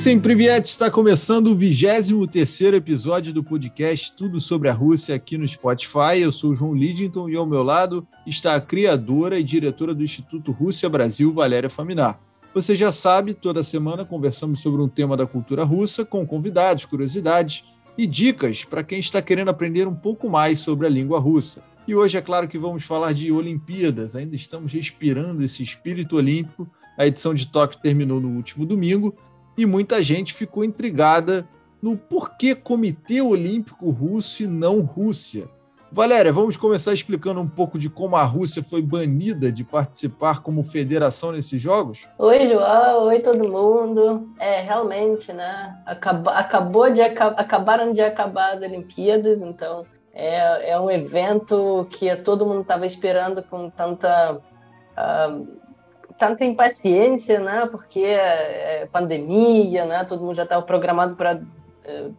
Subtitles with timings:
[0.00, 5.46] Listen Priviet está começando o 23 episódio do podcast Tudo sobre a Rússia aqui no
[5.46, 6.18] Spotify.
[6.22, 10.02] Eu sou o João Lidington e ao meu lado está a criadora e diretora do
[10.02, 12.18] Instituto Rússia Brasil, Valéria Faminar.
[12.54, 17.62] Você já sabe, toda semana conversamos sobre um tema da cultura russa com convidados, curiosidades
[17.98, 21.62] e dicas para quem está querendo aprender um pouco mais sobre a língua russa.
[21.86, 26.66] E hoje é claro que vamos falar de Olimpíadas, ainda estamos respirando esse espírito olímpico.
[26.96, 29.14] A edição de Tóquio terminou no último domingo
[29.60, 31.46] e muita gente ficou intrigada
[31.82, 35.48] no porquê Comitê Olímpico Russo e não Rússia.
[35.92, 40.62] Valéria, vamos começar explicando um pouco de como a Rússia foi banida de participar como
[40.62, 42.08] federação nesses jogos?
[42.16, 43.04] Oi, João.
[43.08, 44.30] Oi, todo mundo.
[44.38, 45.76] É, realmente, né?
[45.84, 52.46] Acabou, acabou de, acabaram de acabar as Olimpíadas, então é, é um evento que todo
[52.46, 54.40] mundo estava esperando com tanta
[54.96, 55.59] uh,
[56.20, 57.66] tanta impaciência, né?
[57.70, 60.04] Porque é, é pandemia, né?
[60.04, 61.40] Todo mundo já estava programado para
[61.82, 62.10] é,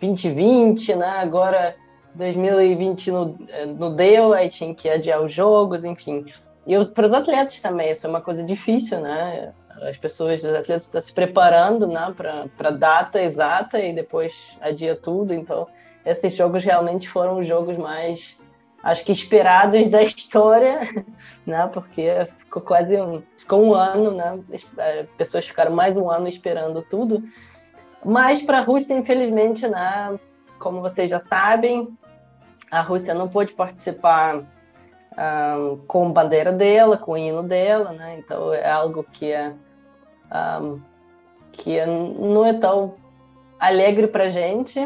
[0.00, 1.06] 2020, né?
[1.06, 1.76] Agora
[2.14, 3.36] 2020 não,
[3.78, 6.24] não deu, aí tinha que adiar os jogos, enfim.
[6.66, 9.52] E para os atletas também, isso é uma coisa difícil, né?
[9.82, 12.14] As pessoas, os atletas estão se preparando, né?
[12.16, 15.68] Para a data exata e depois adia tudo, então
[16.06, 18.40] esses jogos realmente foram os jogos mais
[18.82, 20.80] acho que esperados da história,
[21.46, 21.68] né?
[21.70, 24.38] Porque ficou quase um, ficou um ano, né?
[24.78, 27.22] É, pessoas ficaram mais um ano esperando tudo.
[28.04, 30.18] Mas para a Rússia, infelizmente, né?
[30.58, 31.88] Como vocês já sabem,
[32.70, 34.46] a Rússia não pôde participar um,
[35.16, 38.18] ah, com bandeira dela, com o hino dela, né?
[38.18, 39.56] Então é algo que é um,
[40.30, 40.76] ah,
[41.52, 42.94] que é, não é tão
[43.58, 44.80] alegre para gente.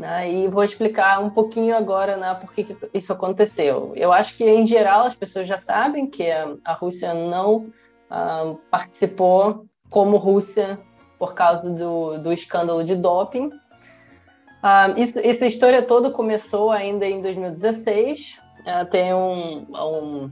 [0.00, 0.32] Né?
[0.32, 3.92] E vou explicar um pouquinho agora né, por que, isso aconteceu.
[3.94, 7.66] Eu acho que, em geral, as pessoas já sabem que a Rússia não
[8.10, 10.80] uh, participou como Rússia
[11.18, 13.48] por causa do, do escândalo de doping.
[13.48, 18.38] Uh, isso, essa história toda começou ainda em 2016.
[18.60, 20.30] Uh, tem um, um,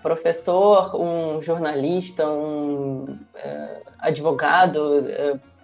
[0.00, 5.55] professor, um jornalista, um uh, advogado uh,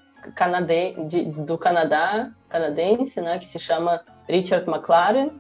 [1.06, 5.30] de, do Canadá, canadense, né, que se chama Richard McLaren,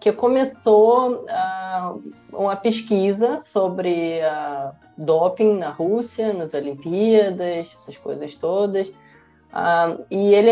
[0.00, 2.02] que começou uh,
[2.32, 8.88] uma pesquisa sobre uh, doping na Rússia, nas Olimpíadas, essas coisas todas.
[8.88, 10.50] Uh, e ele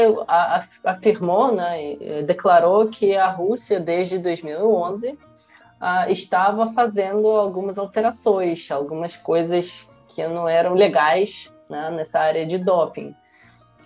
[0.83, 5.19] afirmou, né, declarou que a Rússia, desde 2011,
[6.09, 13.15] estava fazendo algumas alterações, algumas coisas que não eram legais né, nessa área de doping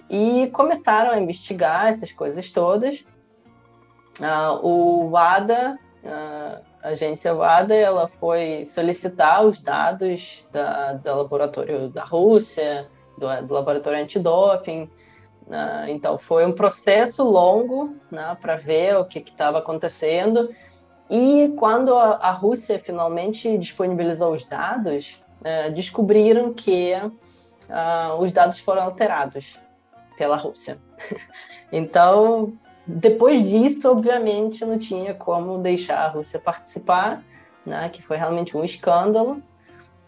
[0.09, 3.05] e começaram a investigar essas coisas todas.
[4.19, 11.89] Uh, o WADA, uh, a agência WADA, ela foi solicitar os dados da, do laboratório
[11.89, 12.89] da Rússia,
[13.19, 14.91] do, do laboratório antidoping.
[15.47, 20.51] Uh, então, foi um processo longo né, para ver o que estava acontecendo.
[21.09, 28.59] E quando a, a, Rússia finalmente disponibilizou os dados, uh, descobriram que uh, os dados
[28.59, 29.59] foram alterados
[30.19, 30.79] pela Rússia.
[31.73, 32.53] então,
[32.87, 37.23] depois disso, obviamente, não tinha como deixar a Rússia participar,
[37.65, 39.43] né, que foi realmente um escândalo.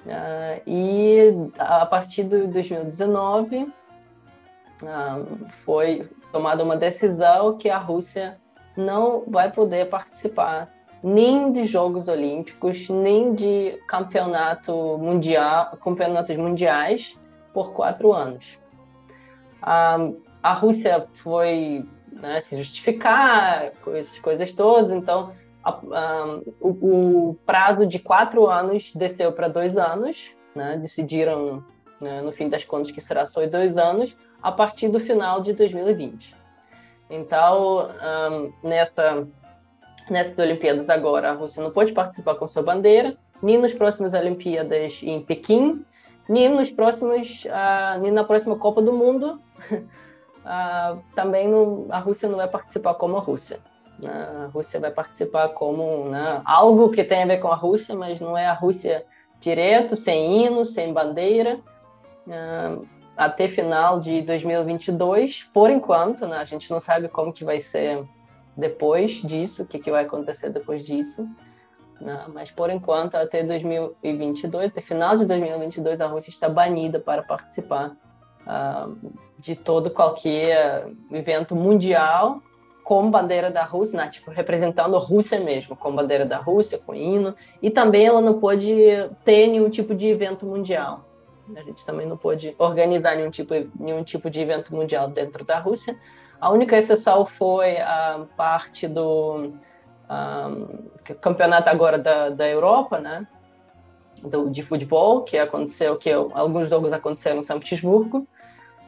[0.05, 3.71] Uh, e a partir de 2019 uh,
[5.63, 8.39] foi tomada uma decisão que a Rússia
[8.75, 10.73] não vai poder participar
[11.03, 17.19] nem de Jogos Olímpicos, nem de campeonato mundial, campeonatos mundiais
[17.53, 18.59] por quatro anos.
[19.63, 19.99] A,
[20.43, 25.33] a Rússia foi né, se justificar, essas coisas todas, então
[25.63, 26.69] a, a, o,
[27.31, 31.65] o, prazo de quatro anos desceu para dois anos, né, decidiram,
[32.01, 35.53] né, no fim das contas, que será só dois anos, a partir do final de
[35.53, 36.35] 2020.
[37.11, 39.27] Então, um, nessa,
[40.09, 45.01] nessas Olimpíadas agora, a Rússia não pode participar com sua bandeira, nem nas próximas Olimpíadas
[45.03, 45.85] em Pequim,
[46.29, 49.41] nem nos próximos, uh, nem na próxima Copa do Mundo,
[49.73, 53.61] uh, também no, a Rússia não vai participar como a Rússia.
[53.99, 54.11] Né?
[54.45, 58.21] A Rússia vai participar como né, algo que tem a ver com a Rússia, mas
[58.21, 59.05] não é a Rússia
[59.41, 61.61] direto, sem hino, sem bandeira,
[62.27, 62.87] uh,
[63.17, 66.39] até final de 2022, por enquanto, né?
[66.39, 68.05] a gente não sabe como que vai ser
[68.57, 71.29] depois disso, o que, que vai acontecer depois disso.
[72.01, 72.25] Né?
[72.33, 77.95] Mas, por enquanto, até 2022, até final de 2022, a Rússia está banida para participar
[79.39, 82.43] de todo qualquer evento mundial
[82.83, 84.09] com bandeira da Rússia, né?
[84.09, 88.41] tipo, representando a Rússia mesmo, com bandeira da Rússia, com hino, e também ela não
[88.41, 88.75] pode
[89.25, 91.05] ter nenhum tipo de evento mundial.
[91.57, 95.59] A gente também não pôde organizar nenhum tipo, nenhum tipo de evento mundial dentro da
[95.59, 95.97] Rússia.
[96.41, 99.53] A única exceção foi a parte do
[100.11, 100.89] um,
[101.21, 103.27] campeonato agora da, da Europa, né?
[104.23, 108.27] Do, de futebol, que aconteceu, que alguns jogos aconteceram em São Petersburgo,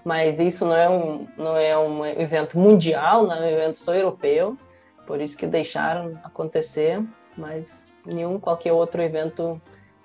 [0.05, 3.95] mas isso não é um, não é um evento mundial, não é um evento só
[3.95, 4.59] europeu,
[5.07, 7.03] por isso que deixaram acontecer,
[7.37, 9.61] mas nenhum qualquer outro evento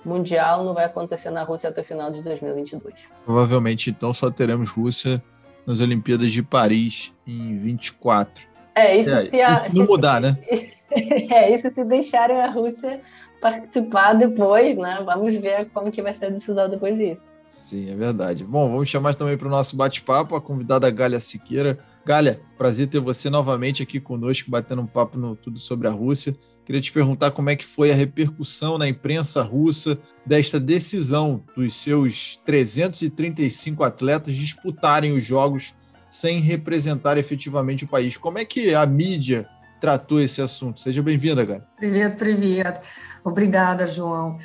[0.05, 2.95] mundial não vai acontecer na Rússia até o final de 2022.
[3.25, 5.21] Provavelmente, então, só teremos Rússia
[5.65, 8.47] nas Olimpíadas de Paris em 24.
[8.73, 10.37] É, isso, é, se, a, isso não mudar, né?
[10.89, 13.01] É, isso se deixarem a Rússia
[13.39, 15.01] participar depois, né?
[15.05, 17.29] Vamos ver como que vai ser a decisão depois disso.
[17.45, 18.43] Sim, é verdade.
[18.43, 21.77] Bom, vamos chamar também para o nosso bate-papo a convidada Gália Siqueira.
[22.05, 26.35] Gália, prazer ter você novamente aqui conosco, batendo um papo no Tudo sobre a Rússia.
[26.65, 31.73] Queria te perguntar como é que foi a repercussão na imprensa russa desta decisão dos
[31.75, 35.73] seus 335 atletas disputarem os Jogos
[36.09, 38.17] sem representar efetivamente o país.
[38.17, 39.47] Como é que a mídia
[39.80, 40.80] tratou esse assunto?
[40.80, 41.66] Seja bem-vinda, Gália.
[41.76, 42.80] Привет, привет.
[43.24, 44.36] Obrigada, João.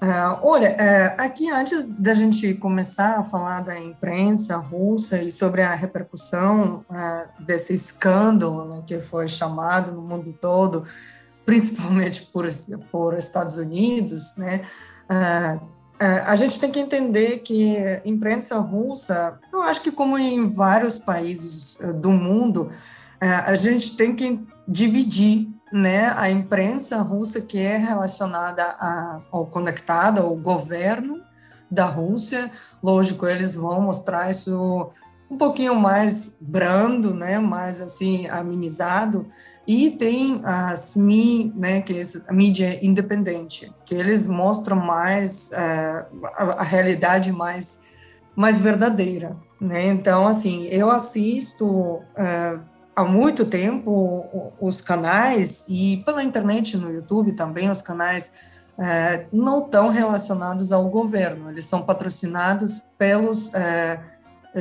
[0.00, 5.60] Uh, olha, uh, aqui antes da gente começar a falar da imprensa russa e sobre
[5.60, 10.84] a repercussão uh, desse escândalo né, que foi chamado no mundo todo,
[11.44, 12.46] principalmente por,
[12.92, 14.62] por Estados Unidos, né,
[15.98, 20.96] a gente tem que entender que a imprensa russa, eu acho que como em vários
[20.96, 22.70] países do mundo,
[23.31, 30.21] a gente tem que dividir né, a imprensa russa que é relacionada a, ao conectada
[30.21, 31.19] ao governo
[31.69, 34.91] da Rússia, lógico, eles vão mostrar isso
[35.29, 39.25] um pouquinho mais brando, né, mais assim amenizado,
[39.65, 46.05] e tem a SMI, né, que é a mídia independente, que eles mostram mais é,
[46.37, 47.79] a, a, realidade mais
[48.35, 49.87] mais verdadeira, né?
[49.87, 52.59] Então, assim, eu assisto é,
[52.95, 58.31] há muito tempo os canais e pela internet no YouTube também os canais
[58.77, 63.99] é, não estão relacionados ao governo, eles são patrocinados pelos é,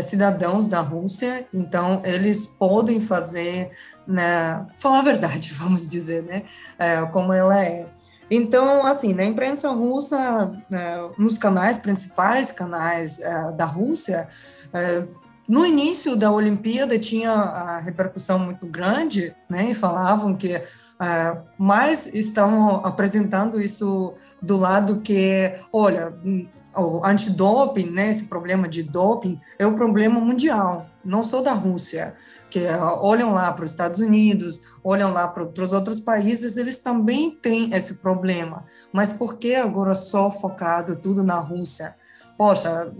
[0.00, 3.70] cidadãos da Rússia, então eles podem fazer,
[4.06, 6.42] né, falar a verdade, vamos dizer, né,
[6.78, 7.86] é, como ela é.
[8.30, 14.26] Então, assim, na imprensa russa, é, nos canais principais, canais é, da Rússia,
[14.72, 15.04] é,
[15.48, 19.70] no início da Olimpíada tinha a repercussão muito grande, né?
[19.70, 26.14] E falavam que uh, mais estão apresentando isso do lado que, olha,
[26.76, 28.10] o antidoping, né?
[28.10, 32.14] Esse problema de doping é um problema mundial, não só da Rússia.
[32.48, 36.78] Que uh, olham lá para os Estados Unidos, olham lá para os outros países, eles
[36.78, 38.64] também têm esse problema.
[38.92, 41.96] Mas por que agora só focado tudo na Rússia?
[42.42, 42.92] Poxa,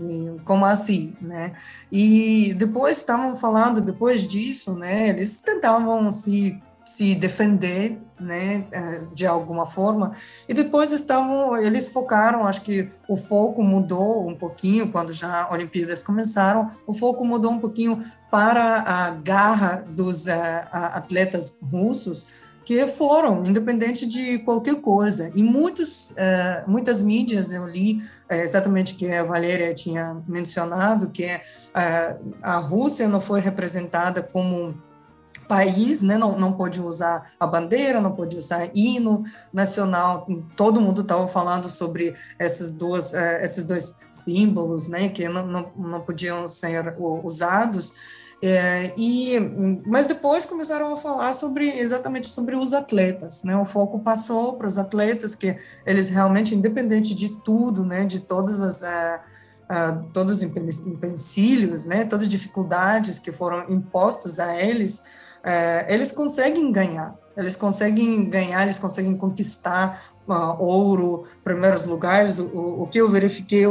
[0.45, 1.53] como assim, né?
[1.91, 9.25] E depois estavam falando, depois disso, né, eles tentavam se se defender, né, é, de
[9.25, 10.13] alguma forma.
[10.49, 15.53] E depois estavam, eles focaram, acho que o foco mudou um pouquinho quando já as
[15.53, 16.69] Olimpíadas começaram.
[16.85, 20.33] O foco mudou um pouquinho para a garra dos uh,
[20.73, 22.27] atletas russos
[22.65, 25.31] que foram, independente de qualquer coisa.
[25.35, 27.99] E muitos, uh, muitas mídias eu li
[28.31, 34.75] uh, exatamente que a Valéria tinha mencionado, que uh, a Rússia não foi representada como
[35.49, 40.27] país, né, não, não pôde usar a bandeira, não pôde usar hino nacional,
[40.57, 46.01] todo mundo estava falando sobre essas duas, esses dois símbolos, né, que não, não, não
[46.01, 47.93] podiam ser usados,
[48.45, 49.39] é, e,
[49.87, 53.57] mas depois começaram a falar sobre exatamente sobre os atletas, né?
[53.57, 55.57] O foco passou para os atletas que
[55.87, 58.05] eles realmente, independente de tudo, né?
[58.05, 59.21] De todas as uh,
[59.71, 62.05] uh, todos os empecilhos, né?
[62.05, 67.17] Todas as dificuldades que foram impostos a eles, uh, eles conseguem ganhar.
[67.37, 72.41] Eles conseguem ganhar, eles conseguem conquistar uh, ouro, primeiros lugares.
[72.41, 73.65] O, o, que eu verifiquei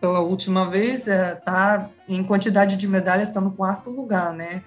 [0.00, 4.62] pela última vez está é, em quantidade de medalhas, está no quarto lugar, né?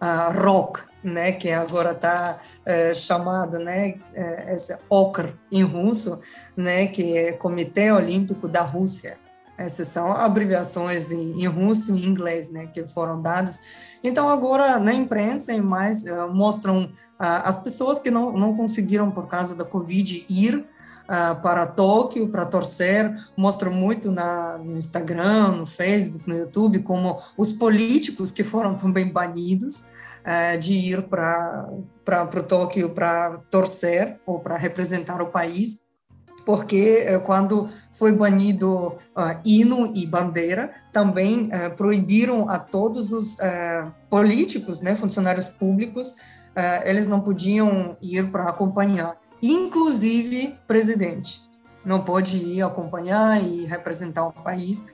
[0.00, 6.20] Uh, ROK, né, que agora está é, chamado, né, é, esse OKR em russo,
[6.54, 9.18] né, que é Comitê Olímpico da Rússia.
[9.56, 13.60] Essas são abreviações em, em russo e inglês, né, que foram dadas.
[14.04, 19.10] Então, agora, na imprensa e mais, uh, mostram uh, as pessoas que não, não conseguiram,
[19.10, 20.66] por causa da Covid, ir
[21.08, 27.18] uh, para Tóquio para torcer, mostram muito na, no Instagram, no Facebook, no YouTube, como
[27.36, 29.84] os políticos que foram também banidos
[30.58, 31.68] de ir para
[32.48, 35.86] Tóquio para torcer ou para representar o país.
[36.46, 43.34] Porque eh, quando foi banido uh, hino e bandeira, também uh, proibiram a todos os
[43.34, 46.14] uh, políticos, né, funcionários públicos,
[46.86, 51.42] eles não podiam ir para acompanhar, inclusive presidente,
[51.84, 54.84] não pode ir acompanhar e representar o país.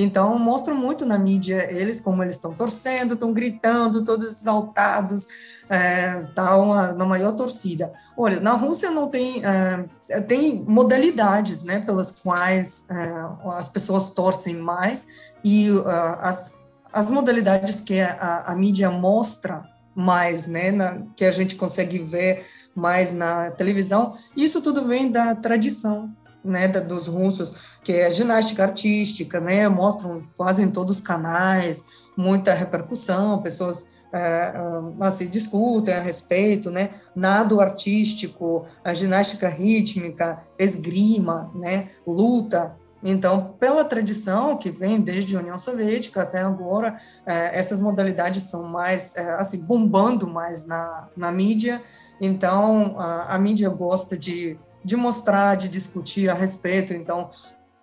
[0.00, 5.26] Então, mostra muito na mídia eles como eles estão torcendo, estão gritando, todos exaltados,
[5.68, 6.56] é, tá
[6.94, 7.92] na maior torcida.
[8.16, 14.56] Olha, na Rússia não tem é, tem modalidades, né, pelas quais é, as pessoas torcem
[14.56, 15.06] mais
[15.44, 15.84] e uh,
[16.20, 16.58] as,
[16.92, 19.64] as modalidades que a, a mídia mostra
[19.94, 22.46] mais, né, na, que a gente consegue ver
[22.78, 26.10] mais na televisão, isso tudo vem da tradição,
[26.44, 31.84] né, da, dos russos, que é ginástica artística, né, mostram quase em todos os canais,
[32.16, 34.54] muita repercussão, pessoas é,
[35.00, 36.92] assim, discutem a respeito, né?
[37.14, 41.88] Nado artístico, a ginástica rítmica, esgrima, né?
[42.06, 42.74] Luta.
[43.02, 48.64] Então, pela tradição que vem desde a União Soviética até agora, é, essas modalidades são
[48.64, 51.80] mais, é, assim, bombando mais na, na mídia.
[52.20, 56.92] Então, a, a mídia gosta de, de mostrar, de discutir a respeito.
[56.92, 57.30] Então,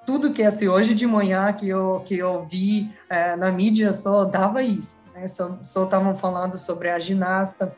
[0.05, 4.25] tudo que assim, hoje de manhã que eu, que eu vi é, na mídia só
[4.25, 5.25] dava isso né?
[5.27, 7.73] Só estavam falando sobre a ginasta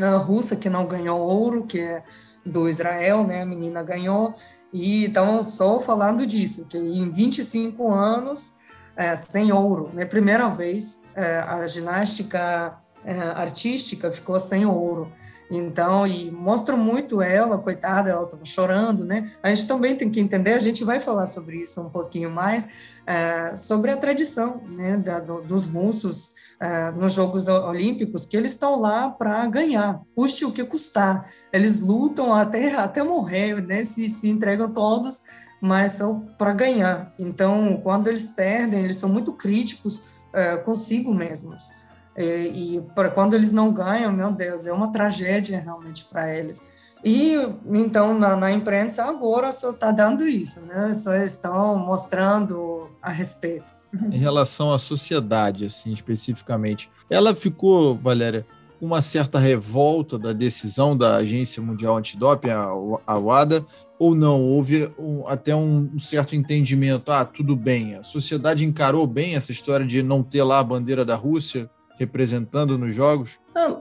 [0.00, 2.04] a russa que não ganhou ouro, que é
[2.46, 3.42] do Israel, né?
[3.42, 4.34] A menina ganhou.
[4.72, 8.52] E então só falando disso, que em 25 anos
[8.96, 10.04] é, sem ouro, né?
[10.04, 15.12] Primeira vez é, a ginástica é, artística ficou sem ouro.
[15.50, 19.32] Então, e mostra muito ela, coitada, ela estava chorando, né?
[19.42, 22.68] A gente também tem que entender, a gente vai falar sobre isso um pouquinho mais,
[23.04, 28.52] é, sobre a tradição né, da, do, dos russos é, nos Jogos Olímpicos, que eles
[28.52, 31.28] estão lá para ganhar, custe o que custar.
[31.52, 33.82] Eles lutam até, até morrer, né?
[33.82, 35.20] Se, se entregam todos,
[35.60, 37.12] mas são para ganhar.
[37.18, 40.00] Então, quando eles perdem, eles são muito críticos
[40.32, 41.79] é, consigo mesmos.
[42.20, 46.62] E, e para quando eles não ganham, meu Deus, é uma tragédia realmente para eles.
[47.04, 47.34] E
[47.70, 50.92] então na, na imprensa agora só está dando isso, né?
[50.92, 53.72] Só estão mostrando a respeito.
[54.12, 58.46] Em relação à sociedade, assim especificamente, ela ficou, Valéria,
[58.80, 63.66] uma certa revolta da decisão da Agência Mundial Antidoping, a WADA,
[63.98, 64.42] ou não?
[64.42, 69.86] Houve um, até um, certo entendimento, ah, tudo bem, a sociedade encarou bem essa história
[69.86, 71.68] de não ter lá a bandeira da Rússia?
[72.00, 73.38] Representando nos jogos?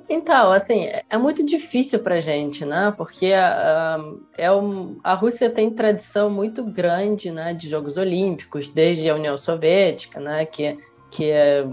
[0.09, 2.93] Então, assim, é muito difícil para a gente, né?
[2.95, 3.97] Porque a,
[4.37, 9.37] é um, a Rússia tem tradição muito grande, né, de Jogos Olímpicos, desde a União
[9.37, 10.77] Soviética, né, que,
[11.09, 11.65] que é,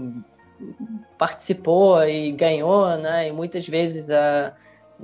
[1.17, 4.53] participou e ganhou, né, e muitas vezes a,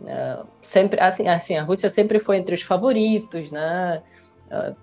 [0.07, 4.01] a, sempre, assim, assim, a Rússia sempre foi entre os favoritos, né?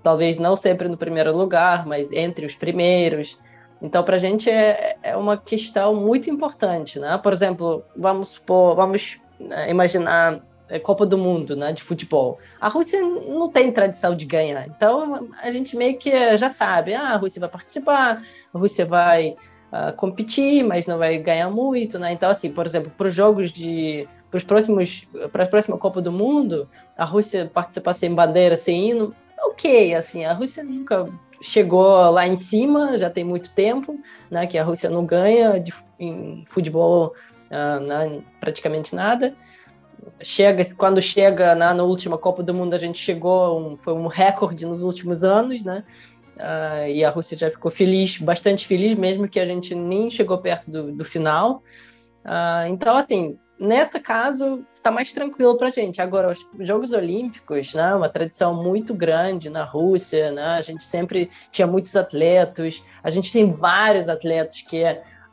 [0.03, 3.39] Talvez não sempre no primeiro lugar, mas entre os primeiros.
[3.83, 7.19] Então, para a gente é, é uma questão muito importante, né?
[7.19, 12.39] Por exemplo, vamos supor, vamos né, imaginar a Copa do Mundo, né, de futebol.
[12.61, 17.09] A Rússia não tem tradição de ganhar, então a gente meio que já sabe, ah,
[17.09, 18.23] a Rússia vai participar,
[18.55, 19.35] a Rússia vai
[19.73, 22.13] uh, competir, mas não vai ganhar muito, né?
[22.13, 26.01] Então, assim, por exemplo, para os jogos de para os próximos para a próxima Copa
[26.01, 31.07] do Mundo, a Rússia participar sem bandeira, sem hino, ok, assim, a Rússia nunca
[31.41, 33.99] chegou lá em cima, já tem muito tempo,
[34.31, 37.15] né, que a Rússia não ganha de, em futebol
[37.51, 39.35] uh, praticamente nada.
[40.23, 44.07] Chega, quando chega na, na, última Copa do Mundo, a gente chegou, um, foi um
[44.07, 45.85] recorde nos últimos anos, né?
[46.37, 50.39] Uh, e a Rússia já ficou feliz, bastante feliz, mesmo que a gente nem chegou
[50.39, 51.63] perto do, do final.
[52.25, 56.01] Uh, então, assim, nesse caso, está mais tranquilo para gente.
[56.01, 61.31] Agora, os Jogos Olímpicos, né, uma tradição muito grande na Rússia, né, a gente sempre
[61.53, 64.83] tinha muitos atletas, a gente tem vários atletas que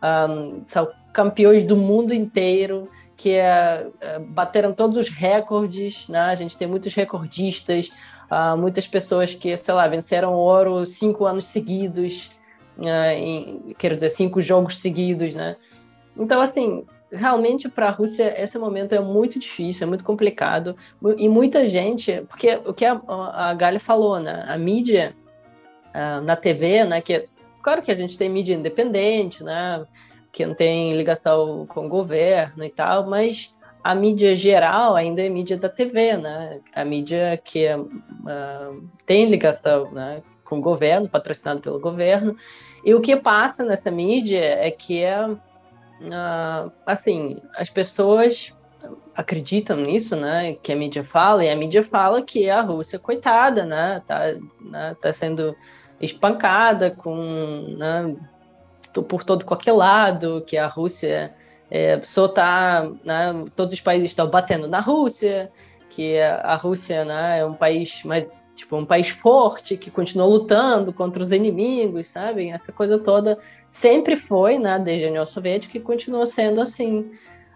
[0.04, 6.36] um, são campeões do mundo inteiro, que é, é, bateram todos os recordes, né, a
[6.36, 7.90] gente tem muitos recordistas,
[8.30, 12.30] uh, muitas pessoas que, sei lá, venceram ouro cinco anos seguidos,
[12.78, 15.56] uh, em, quero dizer, cinco jogos seguidos, né?
[16.16, 20.76] Então, assim, realmente para a Rússia esse momento é muito difícil, é muito complicado.
[21.18, 25.16] E muita gente, porque o que a, a Gali falou, né, a mídia
[25.88, 27.28] uh, na TV, né, que
[27.62, 29.86] claro que a gente tem mídia independente, né,
[30.32, 35.30] que não tem ligação com o governo e tal, mas a mídia geral ainda é
[35.30, 41.62] mídia da TV, né, a mídia que uh, tem ligação, né, com o governo, patrocinado
[41.62, 42.36] pelo governo,
[42.84, 45.30] e o que passa nessa mídia é que é
[46.02, 48.54] uh, assim, as pessoas
[49.16, 50.56] acreditam nisso, né?
[50.56, 54.02] Que a mídia fala, e a mídia fala que a Rússia, coitada, né?
[54.06, 55.56] Tá, né, tá sendo
[56.00, 58.16] espancada com, né,
[59.08, 61.34] por todo qualquer lado, que a Rússia
[61.70, 65.52] é, só tá, né, todos os países estão batendo na Rússia,
[65.90, 68.28] que a Rússia né, é um país mais
[68.58, 72.50] tipo um país forte que continua lutando contra os inimigos, sabe?
[72.50, 73.38] Essa coisa toda
[73.70, 77.12] sempre foi, né, desde a União Soviética e continua sendo assim.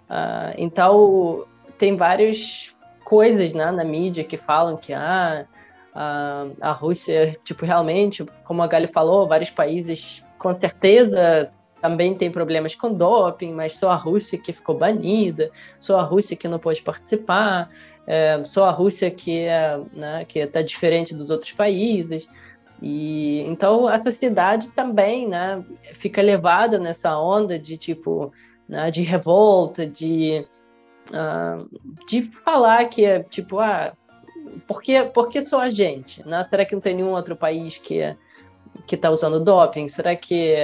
[0.09, 1.45] Uh, então
[1.77, 2.71] tem várias
[3.03, 5.45] coisas né, na mídia que falam que ah,
[5.93, 12.29] a, a Rússia, tipo, realmente, como a Gali falou, vários países com certeza também tem
[12.29, 16.59] problemas com doping, mas só a Rússia que ficou banida, só a Rússia que não
[16.59, 17.69] pode participar,
[18.07, 22.27] é, só a Rússia que é, né, que está diferente dos outros países.
[22.81, 28.33] E então a sociedade também, né, fica levada nessa onda de tipo,
[28.67, 30.45] né, de revolta, de
[31.09, 33.93] uh, de falar que é tipo, ah,
[34.67, 36.25] por que, só a gente?
[36.27, 36.41] Né?
[36.43, 38.15] Será que não tem nenhum outro país que
[38.87, 39.87] que está usando doping?
[39.87, 40.55] Será que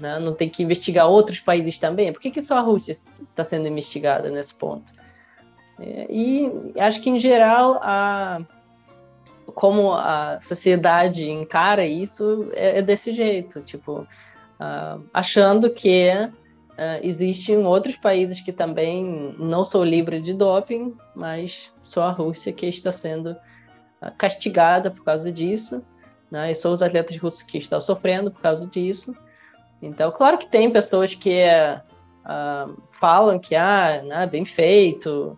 [0.00, 2.12] né, não tem que investigar outros países também?
[2.12, 4.92] Por que, que só a Rússia está sendo investigada nesse ponto?
[5.78, 8.40] É, e acho que, em geral, a,
[9.54, 17.58] como a sociedade encara isso é, é desse jeito, tipo, uh, achando que uh, existem
[17.58, 22.92] outros países que também não são livres de doping, mas só a Rússia que está
[22.92, 25.84] sendo uh, castigada por causa disso,
[26.30, 26.50] né?
[26.50, 29.14] E são os atletas russos que estão sofrendo por causa disso.
[29.82, 31.44] Então, claro que tem pessoas que
[32.92, 35.36] falam que, ah, né, bem feito,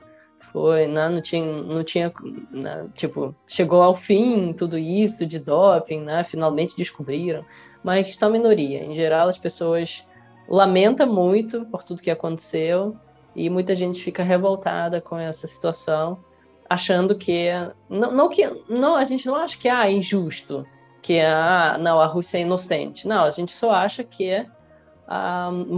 [0.57, 2.11] foi, né, não tinha, não tinha
[2.51, 7.45] né, tipo, chegou ao fim tudo isso de doping, né, finalmente descobriram,
[7.85, 8.83] mas são minoria.
[8.83, 10.03] Em geral, as pessoas
[10.49, 12.97] lamentam muito por tudo que aconteceu
[13.35, 16.25] e muita gente fica revoltada com essa situação,
[16.71, 17.51] achando que
[17.87, 20.67] não, não que não a gente não acha que ah, é injusto,
[21.03, 23.07] que ah, não a Rússia é inocente.
[23.07, 24.47] Não, a gente só acha que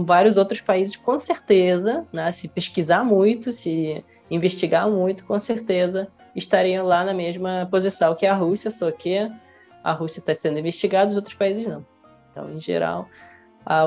[0.05, 6.85] vários outros países, com certeza, né, se pesquisar muito, se investigar muito, com certeza estariam
[6.85, 9.29] lá na mesma posição que a Rússia, só que
[9.83, 11.85] a Rússia está sendo investigada, os outros países não.
[12.31, 13.07] Então, em geral,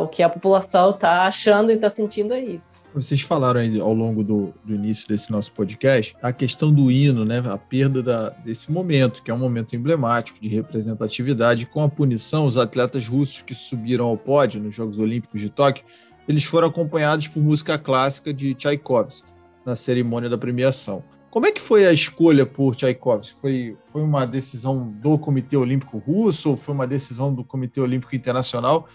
[0.00, 2.80] o que a população está achando e está sentindo é isso.
[2.94, 7.24] Vocês falaram aí ao longo do, do, início desse nosso podcast a questão do hino,
[7.24, 7.42] né?
[7.46, 11.66] A perda da, desse momento, que é um momento emblemático de representatividade.
[11.66, 15.84] Com a punição, os atletas russos que subiram ao pódio nos Jogos Olímpicos de Tóquio,
[16.28, 19.28] eles foram acompanhados por música clássica de Tchaikovsky
[19.66, 21.02] na cerimônia da premiação.
[21.30, 23.40] Como é que foi a escolha por Tchaikovsky?
[23.40, 28.14] Foi, foi uma decisão do Comitê Olímpico Russo ou foi uma decisão do Comitê Olímpico
[28.14, 28.86] Internacional?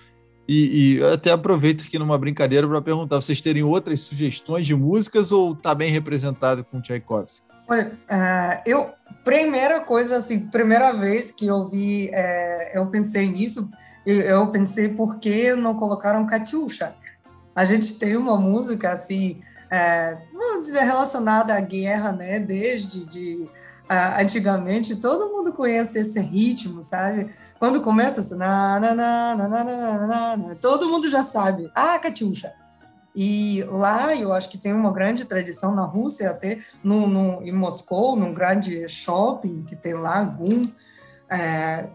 [0.47, 5.31] E, e até aproveito aqui numa brincadeira para perguntar: vocês terem outras sugestões de músicas
[5.31, 7.45] ou está bem representado com Tchaikovsky?
[7.69, 8.93] Olha, uh, eu,
[9.25, 13.69] primeira coisa, assim, primeira vez que eu vi, é, eu pensei nisso,
[14.05, 16.95] eu, eu, pensei por que não colocaram Katyusha?
[17.53, 23.49] A gente tem uma música, assim, é, vamos dizer, relacionada à guerra, né, desde de,
[24.17, 27.29] antigamente, todo mundo conhece esse ritmo, sabe?
[27.59, 31.71] Quando começa assim, na, na, na, na, na, na, todo mundo já sabe.
[31.73, 32.53] Ah, Katyusha.
[33.15, 37.51] E lá eu acho que tem uma grande tradição na Rússia, até no, no, em
[37.51, 40.69] Moscou, num grande shopping que tem lá, Gum,
[41.27, 41.89] é,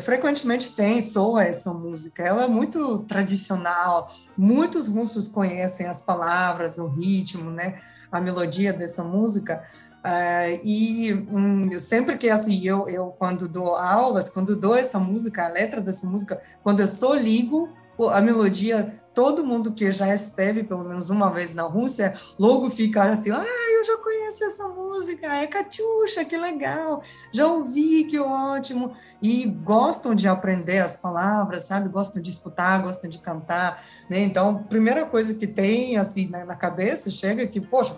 [0.00, 2.22] frequentemente tem, soa essa música.
[2.22, 7.80] Ela é muito tradicional, muitos russos conhecem as palavras, o ritmo, né,
[8.12, 9.64] a melodia dessa música.
[10.00, 15.44] Uh, e um, sempre que assim eu, eu quando dou aulas quando dou essa música
[15.44, 17.68] a letra dessa música quando eu só ligo
[18.10, 23.02] a melodia todo mundo que já esteve pelo menos uma vez na Rússia logo fica
[23.12, 23.44] assim ah
[23.80, 27.02] eu já conheço essa música é Katyusha que legal.
[27.32, 28.92] Já ouvi que ótimo.
[29.22, 31.88] E gostam de aprender as palavras sabe?
[31.88, 34.20] Gostam de escutar gostam de cantar né?
[34.20, 37.94] Então primeira coisa que tem assim na, na cabeça chega que poxa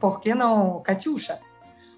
[0.00, 1.40] por que não Katyusha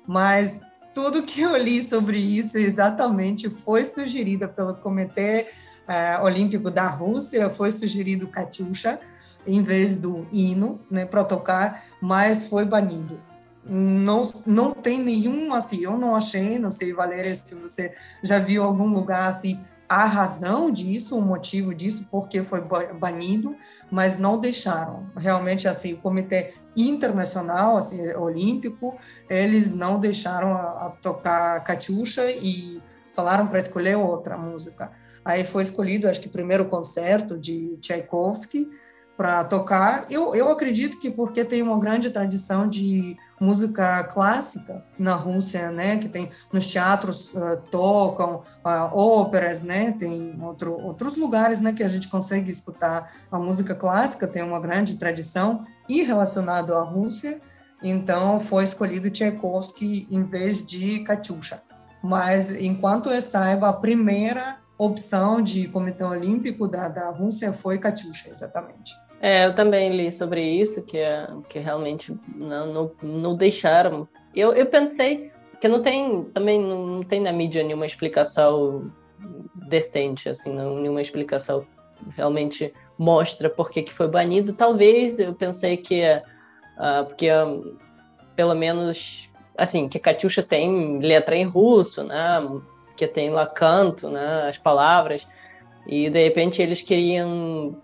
[0.06, 0.62] mas
[0.94, 5.48] tudo que eu li sobre isso exatamente foi sugerida pelo Comitê
[5.88, 8.98] é, Olímpico da Rússia, foi sugerido Katyusha
[9.46, 13.20] em vez do hino, né, para tocar, mas foi banido.
[13.64, 18.62] Não, não tem nenhum, assim, eu não achei, não sei, Valéria, se você já viu
[18.62, 22.62] algum lugar, assim, a razão disso, o motivo disso, porque foi
[22.98, 23.54] banido,
[23.90, 25.06] mas não deixaram.
[25.14, 28.96] Realmente, assim, o Comitê Internacional, assim, Olímpico,
[29.28, 34.90] eles não deixaram a, a tocar Katyusha e falaram para escolher outra música.
[35.22, 38.70] Aí foi escolhido, acho que, o primeiro concerto de Tchaikovsky
[39.22, 40.06] para tocar.
[40.10, 45.96] Eu, eu acredito que porque tem uma grande tradição de música clássica na Rússia, né,
[45.98, 51.84] que tem nos teatros uh, tocam uh, óperas, né, tem outro, outros lugares, né, que
[51.84, 57.40] a gente consegue escutar a música clássica, tem uma grande tradição e relacionado à Rússia.
[57.80, 61.62] Então foi escolhido Tchaikovsky em vez de Katyusha.
[62.02, 68.28] Mas enquanto eu saiba, a primeira opção de Comitê Olímpico da, da Rússia foi Katyusha,
[68.28, 69.00] exatamente.
[69.22, 74.08] É, eu também li sobre isso, que, é, que realmente não, não, não deixaram.
[74.34, 75.30] Eu, eu pensei
[75.60, 78.90] que não tem, também não, não tem na mídia nenhuma explicação
[79.68, 81.64] decente, assim, não, nenhuma explicação
[82.16, 84.54] realmente mostra por que, que foi banido.
[84.54, 87.78] Talvez eu pensei que, uh, porque uh,
[88.34, 92.40] pelo menos, assim, que Katyusha tem letra em russo, né,
[92.96, 95.28] que tem lá canto, né, as palavras,
[95.86, 97.80] e de repente eles queriam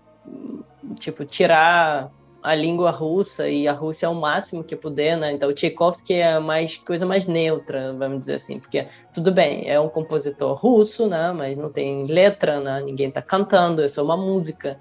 [0.95, 2.11] tipo, tirar
[2.41, 5.31] a língua russa e a Rússia é o máximo que puder, né?
[5.31, 9.89] Então, Tchaikovsky é mais coisa mais neutra, vamos dizer assim, porque tudo bem, é um
[9.89, 11.31] compositor russo, né?
[11.33, 12.81] Mas não tem letra, né?
[12.81, 14.79] Ninguém está cantando, é só uma música.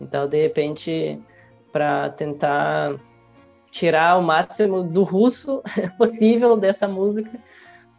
[0.00, 1.20] Então, de repente,
[1.72, 2.94] para tentar
[3.70, 5.62] tirar o máximo do russo
[5.98, 7.30] possível dessa música,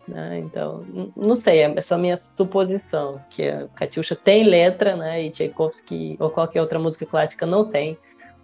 [0.07, 0.39] né?
[0.39, 5.23] Então, não sei, é só minha suposição, que a Katyusha tem letra, né?
[5.23, 7.97] E Tchaikovsky ou qualquer outra música clássica não tem.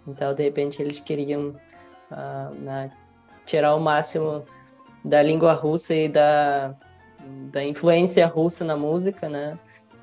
[0.06, 1.54] Então, de repente, eles queriam
[2.10, 2.90] uh, né,
[3.46, 4.44] tirar o máximo
[5.04, 6.74] da língua russa e da,
[7.52, 9.58] da influência russa na música, né?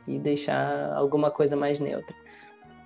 [0.07, 2.15] E deixar alguma coisa mais neutra.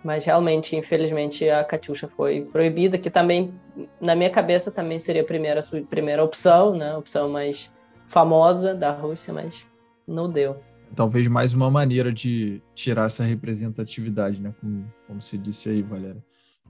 [0.04, 3.54] Mas realmente, infelizmente, a Katyusha foi proibida, que também,
[4.02, 6.98] na minha cabeça, também seria a primeira, a primeira opção, né?
[6.98, 7.72] Opção mais
[8.08, 9.66] famosa da Rússia, mas
[10.08, 10.58] não deu.
[10.96, 14.54] Talvez mais uma maneira de tirar essa representatividade, né?
[14.62, 16.24] Como, como você disse aí, Valéria.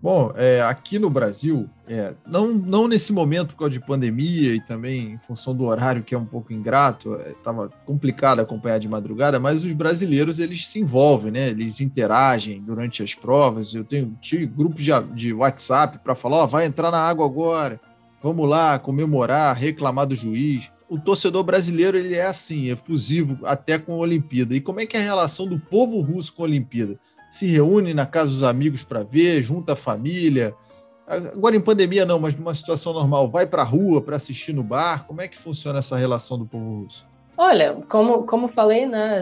[0.04, 4.60] Bom, é, aqui no Brasil, é, não, não nesse momento por causa de pandemia e
[4.60, 8.90] também em função do horário que é um pouco ingrato, estava é, complicado acompanhar de
[8.90, 11.52] madrugada, mas os brasileiros eles se envolvem, né?
[11.52, 13.74] Eles interagem durante as provas.
[13.74, 14.18] Eu tenho
[14.48, 17.80] grupos de, de WhatsApp para falar, oh, vai entrar na água agora,
[18.22, 23.94] vamos lá comemorar, reclamar do juiz o torcedor brasileiro ele é assim, efusivo até com
[23.94, 24.56] a Olimpíada.
[24.56, 27.00] E como é que é a relação do povo russo com a Olimpíada?
[27.30, 30.56] Se reúne na casa dos amigos para ver, junta a família.
[31.08, 34.64] Agora em pandemia não, mas numa situação normal, vai para a rua para assistir no
[34.64, 35.06] bar.
[35.06, 37.08] Como é que funciona essa relação do povo russo?
[37.38, 39.22] Olha, como, como falei, né,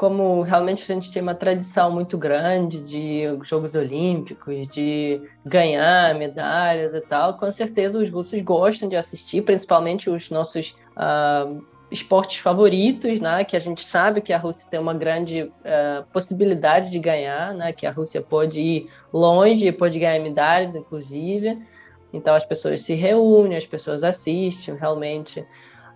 [0.00, 6.94] como realmente a gente tem uma tradição muito grande de Jogos Olímpicos, de ganhar medalhas
[6.94, 13.20] e tal, com certeza os russos gostam de assistir, principalmente os nossos uh, esportes favoritos,
[13.20, 13.44] né?
[13.44, 17.70] Que a gente sabe que a Rússia tem uma grande uh, possibilidade de ganhar, né?
[17.70, 21.62] Que a Rússia pode ir longe, pode ganhar medalhas, inclusive.
[22.10, 25.46] Então as pessoas se reúnem, as pessoas assistem, realmente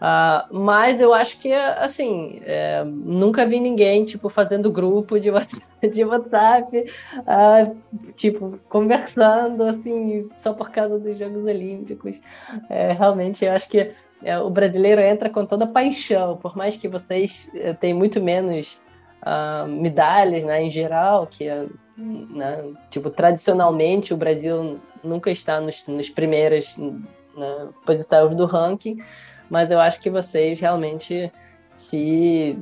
[0.05, 5.31] Uh, mas eu acho que, assim, é, nunca vi ninguém, tipo, fazendo grupo de,
[5.91, 7.77] de WhatsApp, uh,
[8.15, 12.21] tipo, conversando, assim, só por causa dos Jogos Olímpicos.
[12.69, 16.87] É, realmente, eu acho que é, o brasileiro entra com toda paixão, por mais que
[16.87, 18.79] vocês é, tenham muito menos
[19.23, 21.47] uh, medalhas, né, em geral, que,
[21.97, 28.99] né, tipo, tradicionalmente o Brasil nunca está nos, nos primeiras né, posições do ranking,
[29.51, 31.33] mas eu acho que vocês realmente
[31.77, 32.57] se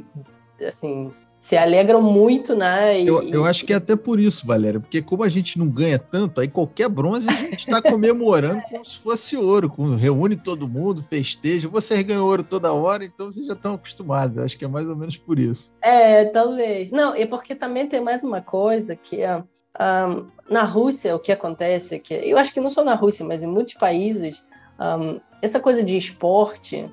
[0.67, 3.01] assim se alegram muito, né?
[3.01, 5.67] E, eu, eu acho que é até por isso, Valéria, porque como a gente não
[5.67, 10.37] ganha tanto, aí qualquer bronze a gente está comemorando como se fosse ouro, com, reúne
[10.37, 11.69] todo mundo, festeja.
[11.69, 14.37] Vocês ganham ouro toda hora, então vocês já estão acostumados.
[14.37, 15.75] Eu acho que é mais ou menos por isso.
[15.83, 16.93] É, talvez.
[16.93, 21.97] Não, e porque também tem mais uma coisa que um, na Rússia o que acontece
[21.97, 24.45] é que eu acho que não só na Rússia, mas em muitos países
[24.79, 26.91] um, essa coisa de esporte,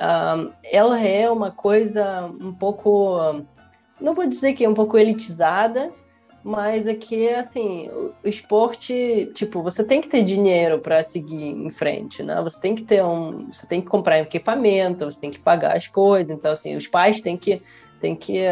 [0.00, 3.44] um, ela é uma coisa um pouco,
[4.00, 5.92] não vou dizer que é um pouco elitizada,
[6.44, 11.70] mas é que, assim, o esporte, tipo, você tem que ter dinheiro para seguir em
[11.70, 12.38] frente, né?
[12.42, 15.88] Você tem que ter um, você tem que comprar equipamento, você tem que pagar as
[15.88, 17.62] coisas, então, assim, os pais têm que,
[17.98, 18.42] têm que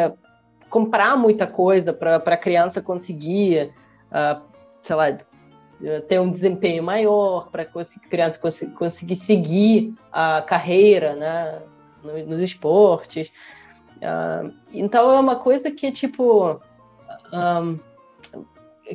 [0.71, 3.71] comprar muita coisa para a criança conseguir,
[4.11, 4.41] uh,
[4.83, 5.19] sei lá,
[6.09, 8.39] ter um desempenho maior, para a criança
[8.77, 11.63] conseguir seguir a carreira né,
[12.27, 13.33] nos esportes.
[13.99, 16.61] Uh, então é uma coisa que, tipo,
[17.33, 17.79] um,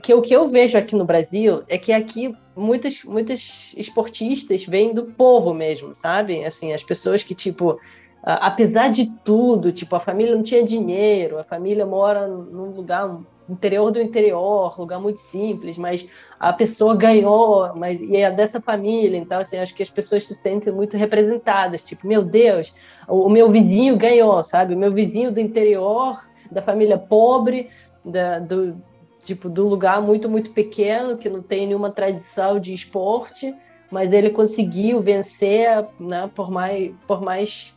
[0.02, 4.94] que o que eu vejo aqui no Brasil é que aqui muitos, muitos esportistas vêm
[4.94, 6.44] do povo mesmo, sabe?
[6.46, 7.80] Assim, as pessoas que, tipo, uh,
[8.24, 13.20] apesar de tudo, tipo, a família não tinha dinheiro, a família mora num lugar
[13.50, 16.08] interior do interior, lugar muito simples, mas
[16.40, 20.36] a pessoa ganhou, mas e é dessa família, então assim, acho que as pessoas se
[20.36, 22.74] sentem muito representadas, tipo, meu Deus,
[23.08, 24.76] o, meu vizinho ganhou, sabe?
[24.76, 27.70] O meu vizinho do interior, da família pobre,
[28.04, 28.76] da, do
[29.24, 33.54] tipo do lugar muito muito pequeno que não tem nenhuma tradição de esporte,
[33.92, 36.30] mas ele conseguiu vencer, né?
[36.34, 37.74] Por mais por mais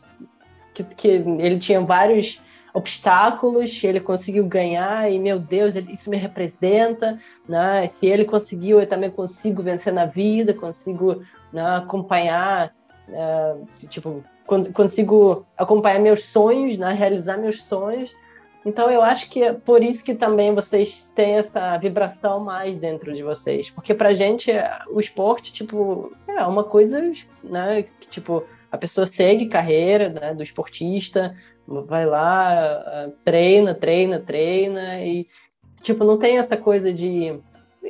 [0.73, 2.41] que, que ele tinha vários
[2.73, 7.85] obstáculos, ele conseguiu ganhar e meu Deus, isso me representa, né?
[7.87, 12.73] Se ele conseguiu, eu também consigo vencer na vida, consigo né, acompanhar,
[13.09, 14.23] uh, tipo,
[14.73, 16.93] consigo acompanhar meus sonhos, né?
[16.93, 18.13] Realizar meus sonhos.
[18.65, 23.11] Então eu acho que é por isso que também vocês têm essa vibração mais dentro
[23.11, 24.51] de vocês, porque para gente
[24.91, 27.01] o esporte tipo é uma coisa,
[27.43, 27.81] né?
[27.81, 31.35] Que, tipo a pessoa segue carreira né, do esportista,
[31.67, 35.27] vai lá, treina, treina, treina e
[35.81, 37.39] tipo não tem essa coisa de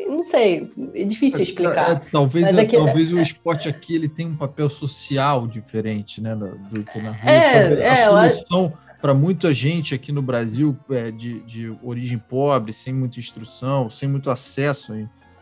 [0.07, 1.91] não sei, é difícil é, explicar.
[1.91, 6.57] É, talvez é, talvez o esporte aqui ele tem um papel social diferente, né, do,
[6.57, 7.29] do que na rua.
[7.29, 12.93] É, a solução para muita gente aqui no Brasil é, de, de origem pobre, sem
[12.93, 14.93] muita instrução, sem muito acesso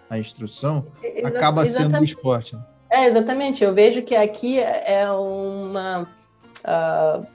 [0.09, 2.55] à instrução, Exa acaba sendo o esporte.
[2.55, 2.63] Né?
[2.91, 3.63] É, exatamente.
[3.63, 6.07] Eu vejo que aqui é uma.
[6.59, 7.25] Uh,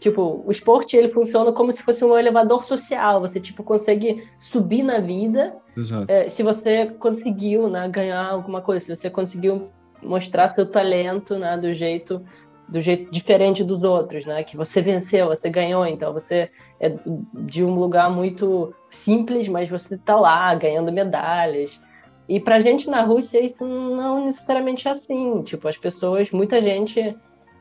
[0.00, 3.20] tipo, o esporte ele funciona como se fosse um elevador social.
[3.20, 5.54] Você tipo consegue subir na vida.
[6.08, 9.70] É, se você conseguiu, né, ganhar alguma coisa, se você conseguiu
[10.02, 12.22] mostrar seu talento, né, do jeito
[12.68, 14.42] do jeito diferente dos outros, né?
[14.42, 16.94] Que você venceu, você ganhou, então você é
[17.34, 21.78] de um lugar muito simples, mas você está lá ganhando medalhas.
[22.28, 25.42] E para gente na Rússia isso não necessariamente é assim.
[25.42, 27.16] Tipo, as pessoas, muita gente um,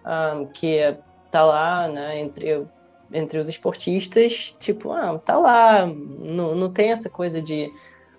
[0.05, 0.95] ah, que
[1.29, 2.67] tá lá, né, entre
[3.13, 7.69] entre os esportistas, tipo, ah, tá lá, não, não tem essa coisa de,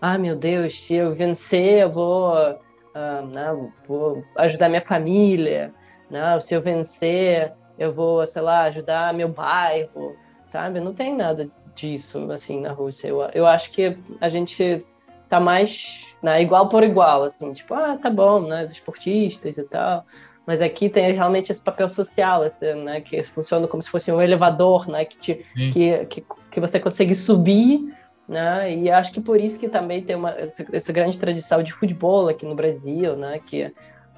[0.01, 5.73] ah, meu Deus, se eu vencer, eu vou, uh, né, vou ajudar minha família,
[6.11, 10.15] não, se eu vencer, eu vou, sei lá, ajudar meu bairro,
[10.47, 10.79] sabe?
[10.79, 13.09] Não tem nada disso, assim, na Rússia.
[13.09, 14.85] Eu, eu acho que a gente
[15.33, 20.05] tá mais né, igual por igual, assim, tipo, ah, tá bom, né, esportistas e tal.
[20.47, 24.21] Mas aqui tem realmente esse papel social, assim, né, que funciona como se fosse um
[24.21, 25.35] elevador, né, que, te,
[25.73, 27.81] que, que, que você consegue subir
[28.29, 28.73] né?
[28.73, 32.29] E acho que por isso que também tem uma essa, essa, grande tradição de futebol
[32.29, 33.41] aqui no Brasil, né?
[33.45, 33.75] Que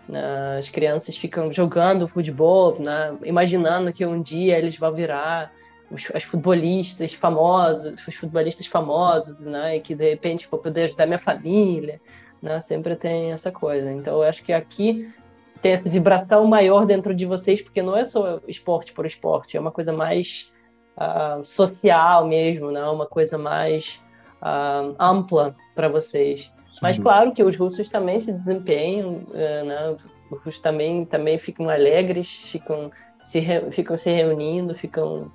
[0.06, 0.58] né?
[0.58, 3.16] As crianças ficam jogando futebol, né?
[3.24, 5.50] imaginando que um dia eles vão virar
[5.90, 9.76] os, os futebolistas famosos, os futebolistas famosos, né?
[9.76, 12.00] E que de repente vou poder ajudar minha família,
[12.42, 12.60] né?
[12.60, 13.90] Sempre tem essa coisa.
[13.90, 15.12] Então eu acho que aqui
[15.60, 19.60] tem essa vibração maior dentro de vocês, porque não é só esporte por esporte, é
[19.60, 20.52] uma coisa mais
[20.96, 22.84] uh, social mesmo, né?
[22.84, 24.02] Uma coisa mais
[24.42, 26.52] uh, ampla para vocês.
[26.82, 29.90] Mas claro que os russos também se desempenham, eh, né?
[30.28, 32.90] Os russos também, também ficam alegres, ficam
[33.22, 33.70] se, re...
[33.70, 35.30] ficam se reunindo, ficam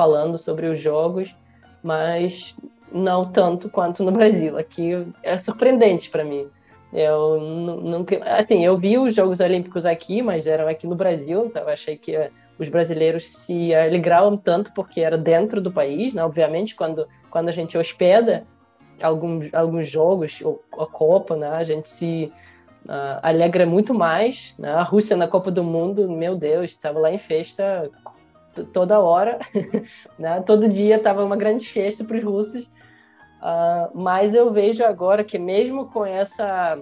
[0.00, 1.36] falando sobre os jogos,
[1.82, 2.56] mas
[2.90, 4.56] não tanto quanto no Brasil.
[4.56, 6.46] Aqui é surpreendente para mim.
[6.90, 11.64] Eu nunca, assim, eu vi os Jogos Olímpicos aqui, mas eram aqui no Brasil, então
[11.64, 12.16] eu achei que
[12.58, 16.24] os brasileiros se alegravam tanto porque era dentro do país, né?
[16.24, 18.46] Obviamente, quando, quando a gente hospeda,
[19.02, 21.50] alguns, alguns jogos, ou a Copa, né?
[21.50, 22.32] A gente se
[22.86, 24.54] uh, alegra muito mais.
[24.58, 24.70] Né?
[24.70, 27.90] A Rússia na Copa do Mundo, meu Deus, estava lá em festa
[28.72, 29.38] toda hora,
[30.18, 30.42] né?
[30.42, 32.64] Todo dia estava uma grande festa para os russos.
[32.64, 36.78] Uh, mas eu vejo agora que mesmo com essa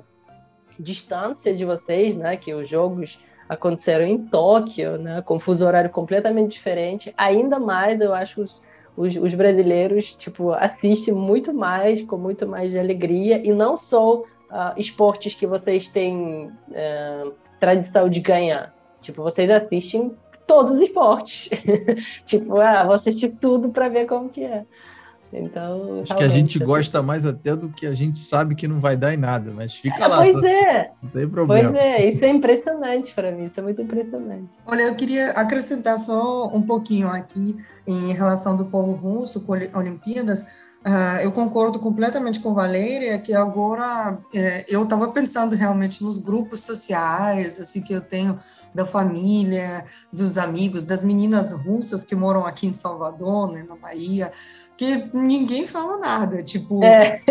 [0.78, 2.36] distância de vocês, né?
[2.36, 5.22] Que os jogos aconteceram em Tóquio, né?
[5.22, 7.14] Com fuso horário completamente diferente.
[7.16, 8.60] Ainda mais eu acho os
[8.98, 14.24] os, os, brasileiros tipo assistem muito mais, com muito mais alegria e não só uh,
[14.76, 18.74] esportes que vocês têm uh, tradição de ganhar.
[19.00, 20.16] Tipo, vocês assistem
[20.48, 21.50] todos os esportes.
[22.26, 24.64] tipo, ah, vou assistir tudo para ver como que é.
[25.30, 28.80] Então, acho que a gente gosta mais até do que a gente sabe que não
[28.80, 30.22] vai dar em nada, mas fica lá.
[30.22, 30.90] Pois é.
[31.02, 31.70] Não tem problema.
[31.70, 34.48] Pois é, isso é impressionante para mim, isso é muito impressionante.
[34.66, 37.54] Olha, eu queria acrescentar só um pouquinho aqui
[37.86, 40.46] em relação do povo russo com Olimpíadas.
[40.86, 46.60] Uh, eu concordo completamente com Valéria que agora é, eu estava pensando realmente nos grupos
[46.60, 48.38] sociais assim que eu tenho
[48.72, 54.30] da família, dos amigos, das meninas russas que moram aqui em Salvador, né, na Bahia,
[54.76, 57.22] que ninguém fala nada, tipo, é.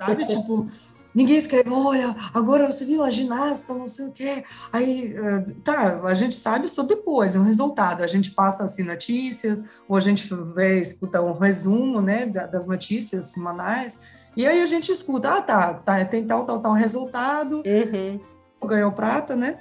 [0.00, 0.66] sabe, tipo,
[1.14, 4.44] ninguém escreve, olha, agora você viu a ginasta, não sei o quê.
[4.72, 8.02] Aí, eh, tá, a gente sabe só depois, é um resultado.
[8.02, 13.26] A gente passa assim notícias, ou a gente vê, escuta um resumo, né, das notícias
[13.26, 13.98] semanais,
[14.36, 18.20] e aí a gente escuta, ah, tá, tá tem tal, tal, tal resultado, uhum.
[18.66, 19.60] ganhou prata, né?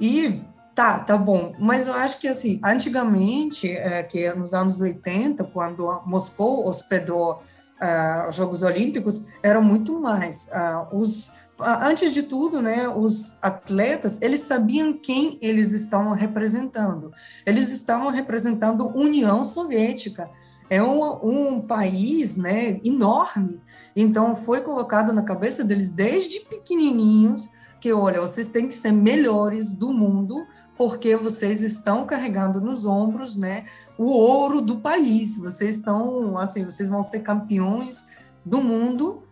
[0.00, 0.42] E
[0.74, 1.54] tá, tá bom.
[1.58, 7.40] Mas eu acho que, assim, antigamente, é, que nos anos 80, quando Moscou hospedou
[7.80, 10.48] uh, Jogos Olímpicos eram muito mais.
[10.48, 17.12] Uh, os, uh, antes de tudo, né, os atletas eles sabiam quem eles estavam representando.
[17.44, 20.30] Eles estavam representando União Soviética.
[20.68, 23.60] É um, um país né, enorme.
[23.94, 27.48] Então, foi colocado na cabeça deles desde pequenininhos
[27.80, 30.44] que, olha, vocês têm que ser melhores do mundo
[30.76, 33.64] porque vocês estão carregando nos ombros, né,
[33.98, 35.38] o ouro do país.
[35.38, 38.06] Vocês estão, assim, vocês vão ser campeões
[38.44, 39.22] do mundo,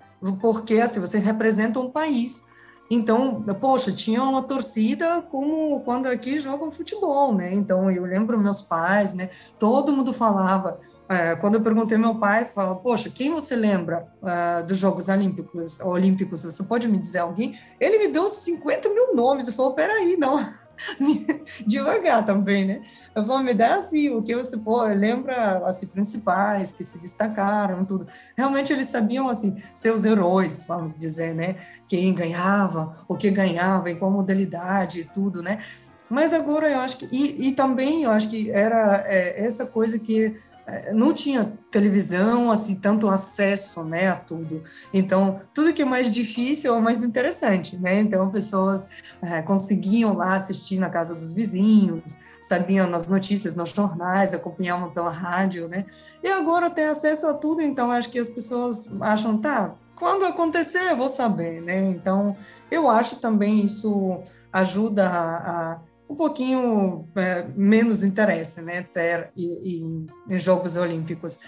[0.41, 2.43] porque assim, vocês representam um país.
[2.91, 7.53] Então, poxa, tinha uma torcida como quando aqui jogam futebol, né?
[7.55, 9.31] Então, eu lembro meus pais, né?
[9.59, 10.79] Todo mundo falava.
[11.09, 15.81] É, quando eu perguntei meu pai, falou: Poxa, quem você lembra uh, dos Jogos Olímpicos?
[15.81, 16.43] Olímpicos?
[16.43, 17.59] Você pode me dizer alguém?
[17.81, 19.47] Ele me deu 50 mil nomes.
[19.47, 20.39] Eu falei: Peraí, não
[21.67, 22.83] devagar também, né?
[23.15, 27.85] Eu vou me dar assim, o que você pô, lembra assim principais que se destacaram,
[27.85, 28.07] tudo.
[28.37, 31.57] Realmente eles sabiam assim seus heróis, vamos dizer, né?
[31.89, 35.59] Quem ganhava, o que ganhava, em qual modalidade e tudo, né?
[36.11, 39.99] Mas agora eu acho que e, e também eu acho que era é, essa coisa
[39.99, 40.35] que
[40.95, 44.63] não tinha televisão, assim, tanto acesso, né, a tudo.
[44.93, 48.01] Então, tudo que é mais difícil é mais interessante, né?
[48.01, 48.89] Então, pessoas
[49.21, 55.11] é, conseguiam lá assistir na casa dos vizinhos, sabiam nas notícias, nos jornais, acompanhavam pela
[55.11, 55.85] rádio, né?
[56.23, 60.91] E agora tem acesso a tudo, então acho que as pessoas acham, tá, quando acontecer
[60.91, 61.91] eu vou saber, né?
[61.91, 62.37] Então,
[62.71, 64.19] eu acho também isso
[64.53, 71.39] ajuda a, a um pouquinho é, menos interesse, né, ter em, em Jogos Olímpicos.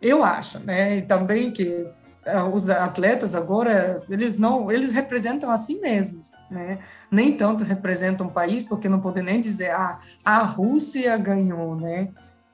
[0.00, 1.88] Eu acho, né, e também que
[2.26, 6.78] é, os atletas agora eles não eles representam a si mesmos né
[7.10, 12.08] nem tanto representam o país porque não podem nem dizer ah a Rússia ganhou né.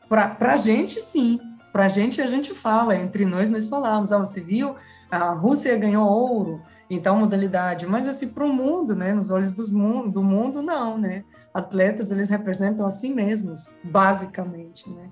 [0.09, 1.39] Para a gente sim.
[1.73, 4.75] Para gente a gente fala entre nós nós falamos ah você viu?
[5.09, 9.71] A Rússia ganhou ouro então modalidade, mas assim para o mundo, né, nos olhos dos
[9.71, 11.25] mundo, do mundo não, né?
[11.55, 15.09] Atletas eles representam a si mesmos, basicamente, né?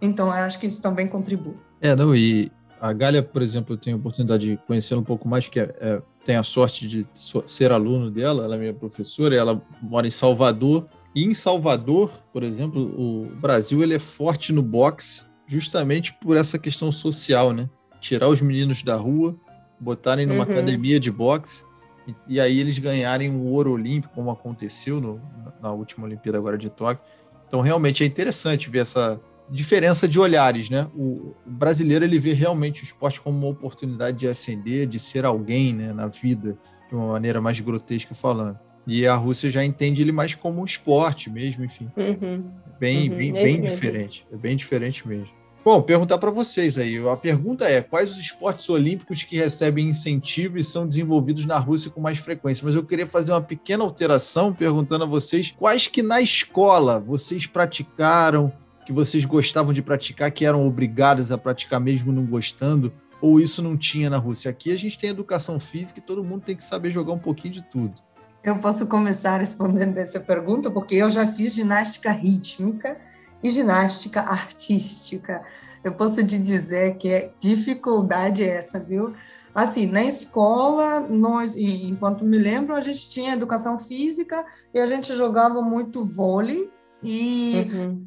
[0.00, 1.54] Então eu acho que isso também contribui.
[1.80, 5.28] É, não e a Gália, por exemplo, eu tenho a oportunidade de conhecê-la um pouco
[5.28, 7.06] mais, que é, é, tenho a sorte de
[7.46, 10.88] ser aluno dela, ela é minha professora, ela mora em Salvador.
[11.14, 16.58] E em Salvador, por exemplo, o Brasil ele é forte no boxe, justamente por essa
[16.58, 17.68] questão social, né?
[18.00, 19.36] Tirar os meninos da rua
[19.80, 20.52] botarem numa uhum.
[20.52, 21.64] academia de boxe
[22.06, 25.20] e, e, aí eles ganharem o ouro olímpico, como aconteceu no,
[25.60, 27.04] na última Olimpíada agora de Tóquio.
[27.46, 30.88] Então, realmente é interessante ver essa diferença de olhares, né?
[30.94, 35.24] O, o brasileiro ele vê realmente o esporte como uma oportunidade de ascender, de ser
[35.24, 38.58] alguém, né, na vida, de uma maneira mais grotesca falando.
[38.86, 41.90] E a Rússia já entende ele mais como um esporte mesmo, enfim.
[41.96, 42.50] Uhum.
[42.78, 43.16] Bem, uhum.
[43.16, 44.26] bem, bem diferente.
[44.32, 45.34] É bem diferente mesmo.
[45.64, 46.96] Bom, perguntar para vocês aí.
[47.08, 51.90] A pergunta é: quais os esportes olímpicos que recebem incentivo e são desenvolvidos na Rússia
[51.90, 52.64] com mais frequência?
[52.64, 57.46] Mas eu queria fazer uma pequena alteração perguntando a vocês quais que na escola vocês
[57.46, 58.52] praticaram,
[58.86, 63.62] que vocês gostavam de praticar, que eram obrigados a praticar mesmo não gostando, ou isso
[63.62, 64.50] não tinha na Rússia?
[64.50, 67.52] Aqui a gente tem educação física e todo mundo tem que saber jogar um pouquinho
[67.52, 67.94] de tudo.
[68.42, 72.96] Eu posso começar respondendo essa pergunta, porque eu já fiz ginástica rítmica
[73.42, 75.42] e ginástica artística.
[75.82, 79.12] Eu posso te dizer que é dificuldade essa, viu?
[79.54, 85.14] Assim, na escola, nós, enquanto me lembro, a gente tinha educação física e a gente
[85.16, 86.70] jogava muito vôlei
[87.02, 88.06] e uhum.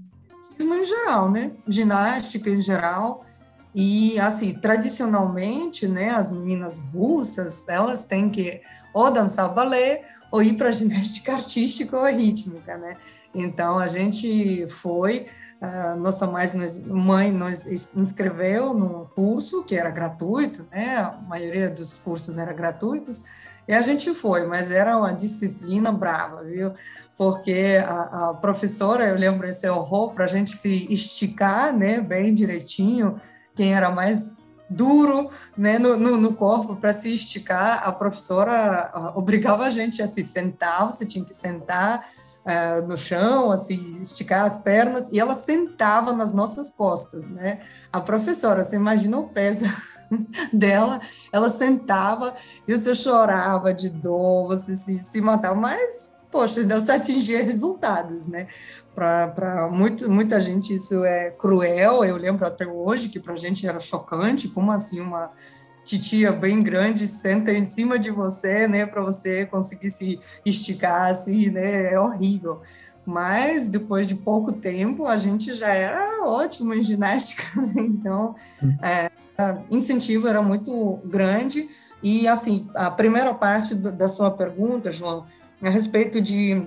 [0.60, 1.52] em geral, né?
[1.68, 3.26] Ginástica em geral.
[3.74, 8.62] E, assim, tradicionalmente, né, as meninas russas, elas têm que
[8.94, 12.98] ou dançar balé ou ir para ginástica artística ou rítmica, né?
[13.36, 15.28] Então a gente foi,
[15.62, 17.66] uh, nossa mãe nos, mãe nos
[17.96, 20.98] inscreveu num curso que era gratuito, né?
[20.98, 23.24] A maioria dos cursos era gratuitos.
[23.68, 26.74] E a gente foi, mas era uma disciplina brava, viu?
[27.16, 32.34] Porque a, a professora, eu lembro esse horror para a gente se esticar, né, bem
[32.34, 33.22] direitinho.
[33.56, 34.36] Quem era mais
[34.72, 40.02] duro né, no, no, no corpo para se esticar, a professora uh, obrigava a gente
[40.02, 42.10] a se sentar, você tinha que sentar
[42.46, 47.60] uh, no chão, assim, esticar as pernas, e ela sentava nas nossas costas, né?
[47.92, 49.66] A professora, você imagina o peso
[50.54, 51.02] dela,
[51.32, 52.34] ela sentava
[52.68, 58.48] e você chorava de dor, você se, se matava, mas, poxa, você atingia resultados, né?
[58.96, 63.80] Para muita gente isso é cruel, eu lembro até hoje que para a gente era
[63.80, 65.32] chocante, como assim uma
[65.84, 71.50] titia bem grande senta em cima de você, né, para você conseguir se esticar assim,
[71.50, 72.62] né, é horrível.
[73.06, 77.74] Mas depois de pouco tempo a gente já era ótimo em ginástica, né?
[77.78, 78.78] então hum.
[78.82, 79.10] é,
[79.72, 81.68] incentivo era muito grande
[82.04, 85.26] e assim a primeira parte da sua pergunta, João,
[85.62, 86.64] a respeito de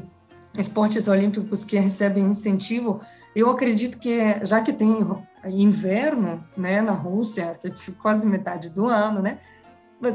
[0.57, 3.01] esportes olímpicos que recebem incentivo,
[3.35, 4.99] eu acredito que já que tem
[5.47, 7.59] inverno, né, na Rússia,
[8.01, 9.39] quase metade do ano, né,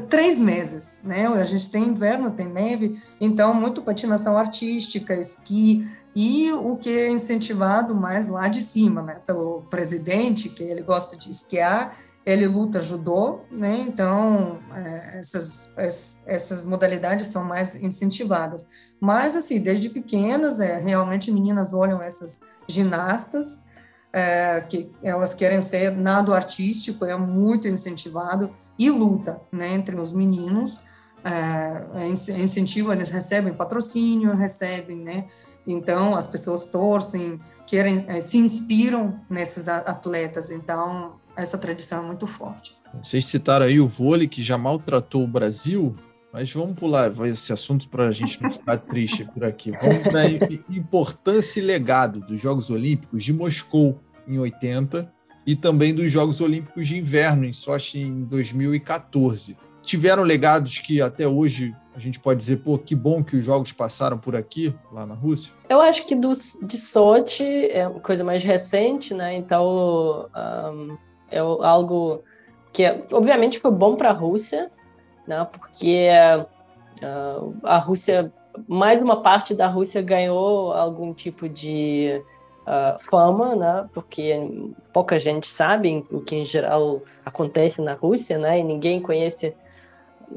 [0.09, 1.27] três meses, né?
[1.27, 7.09] A gente tem inverno, tem neve, então muito patinação artística, esqui e o que é
[7.09, 9.17] incentivado mais lá de cima, né?
[9.25, 13.85] Pelo presidente, que ele gosta de esquiar, ele luta judô, né?
[13.87, 15.69] Então é, essas
[16.25, 18.67] essas modalidades são mais incentivadas.
[18.99, 23.69] Mas assim, desde pequenas, é realmente meninas olham essas ginastas
[24.11, 30.13] é, que elas querem ser nado artístico, é muito incentivado, e luta né, entre os
[30.13, 30.81] meninos,
[31.23, 35.25] é, é, é incentivo, eles recebem patrocínio, recebem, né,
[35.67, 42.77] então as pessoas torcem, querem, se inspiram nesses atletas, então essa tradição é muito forte.
[43.03, 45.95] Vocês citaram aí o vôlei que já maltratou o Brasil,
[46.33, 49.71] mas vamos pular esse assunto para a gente não ficar triste por aqui.
[49.71, 50.29] Vamos para a
[50.69, 55.11] importância e legado dos Jogos Olímpicos de Moscou em 80
[55.45, 59.57] e também dos Jogos Olímpicos de Inverno em Sochi em 2014.
[59.83, 63.71] Tiveram legados que até hoje a gente pode dizer, pô, que bom que os jogos
[63.71, 65.53] passaram por aqui, lá na Rússia?
[65.67, 66.31] Eu acho que do,
[66.61, 69.35] de Sochi é uma coisa mais recente, né?
[69.35, 70.29] Então
[70.73, 70.97] um,
[71.31, 72.23] é algo
[72.71, 74.71] que, obviamente, foi bom para a Rússia,
[75.27, 75.47] né?
[75.51, 76.09] porque
[77.01, 78.31] uh, a Rússia,
[78.67, 82.21] mais uma parte da Rússia ganhou algum tipo de
[82.61, 83.89] uh, fama, né?
[83.93, 84.39] porque
[84.93, 88.59] pouca gente sabe o que em geral acontece na Rússia, né?
[88.59, 89.55] e ninguém conhece,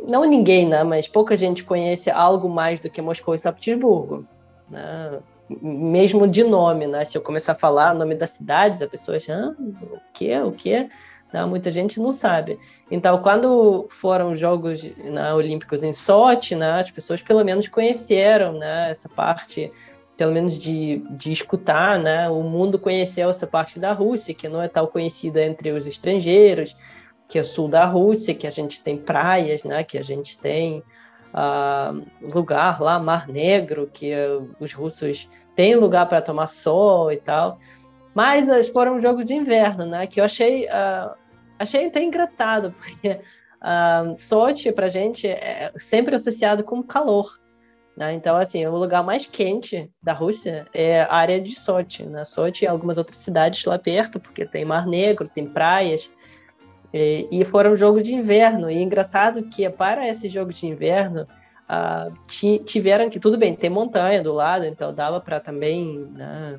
[0.08, 0.82] não ninguém, né?
[0.82, 4.26] mas pouca gente conhece algo mais do que Moscou e São Petersburgo.
[4.70, 5.20] Né?
[5.60, 7.04] Mesmo de nome, né?
[7.04, 10.38] Se eu começar a falar o nome das cidades, a pessoa já, ah, o quê,
[10.38, 10.88] o quê?
[11.32, 11.44] Né?
[11.46, 12.58] Muita gente não sabe.
[12.90, 18.52] Então, quando foram os Jogos né, Olímpicos em Sochi, né, as pessoas pelo menos conheceram
[18.52, 19.72] né, essa parte,
[20.16, 24.62] pelo menos de, de escutar, né, o mundo conheceu essa parte da Rússia, que não
[24.62, 26.76] é tão conhecida entre os estrangeiros,
[27.28, 30.38] que é o sul da Rússia, que a gente tem praias, né, que a gente
[30.38, 30.82] tem
[31.32, 37.16] uh, lugar lá, Mar Negro, que uh, os russos têm lugar para tomar sol e
[37.16, 37.58] tal.
[38.14, 40.06] Mas foram jogos de inverno, né?
[40.06, 41.14] Que eu achei uh,
[41.58, 43.20] achei até engraçado, porque
[43.62, 47.40] uh, Sochi, para gente, é sempre associado com calor.
[47.96, 48.14] Né?
[48.14, 52.04] Então, assim, o lugar mais quente da Rússia é a área de Sochi.
[52.04, 52.24] Né?
[52.24, 56.10] Sochi e algumas outras cidades lá perto, porque tem Mar Negro, tem praias.
[56.92, 58.70] E, e foram jogos de inverno.
[58.70, 61.26] E é engraçado que para esse jogo de inverno,
[61.68, 62.12] uh,
[62.64, 66.58] tiveram que, tudo bem, tem montanha do lado, então dava para também né,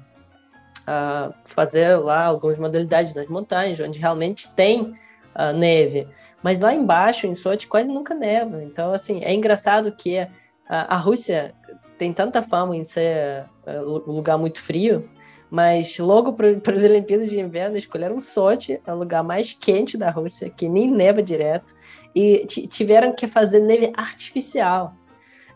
[0.82, 6.08] uh, fazer lá algumas modalidades nas montanhas, onde realmente tem uh, neve.
[6.41, 8.62] Mas lá embaixo, em Sochi, quase nunca neva.
[8.64, 10.28] Então, assim, é engraçado que
[10.68, 11.54] a, Rússia
[11.97, 15.10] tem tanta fama em ser uh, um lugar muito frio,
[15.49, 20.10] mas logo para as Olimpíadas de Inverno escolheram Sochi, é o lugar mais quente da
[20.10, 21.74] Rússia, que nem neva direto,
[22.16, 24.93] e tiveram que fazer neve artificial.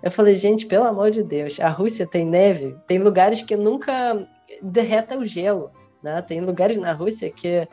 [0.01, 4.28] Eu falei, gente, pelo amor de Deus, a Rússia tem neve, tem lugares que nunca
[4.62, 6.22] derreta o gelo, né?
[6.22, 7.68] Tem lugares na Rússia que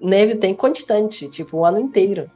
[0.00, 2.30] neve tem constante, tipo, o ano inteiro.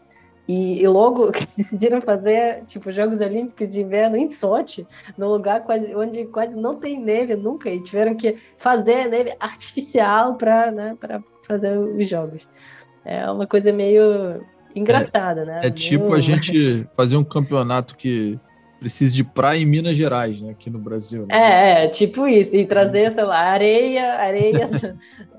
[0.46, 4.86] E, e logo decidiram fazer, tipo, Jogos Olímpicos de Inverno em Sochi,
[5.16, 10.36] num lugar quase, onde quase não tem neve nunca, e tiveram que fazer neve artificial
[10.36, 10.96] para né,
[11.46, 12.48] fazer os jogos.
[13.04, 14.44] É uma coisa meio
[14.74, 15.60] engraçada, é, né?
[15.64, 18.38] É tipo a gente fazer um campeonato que
[18.82, 20.50] precisa de praia em Minas Gerais, né?
[20.50, 21.24] Aqui no Brasil.
[21.26, 21.36] Né?
[21.36, 22.56] É, é, tipo isso.
[22.56, 24.68] E trazer, sei lá, areia, areia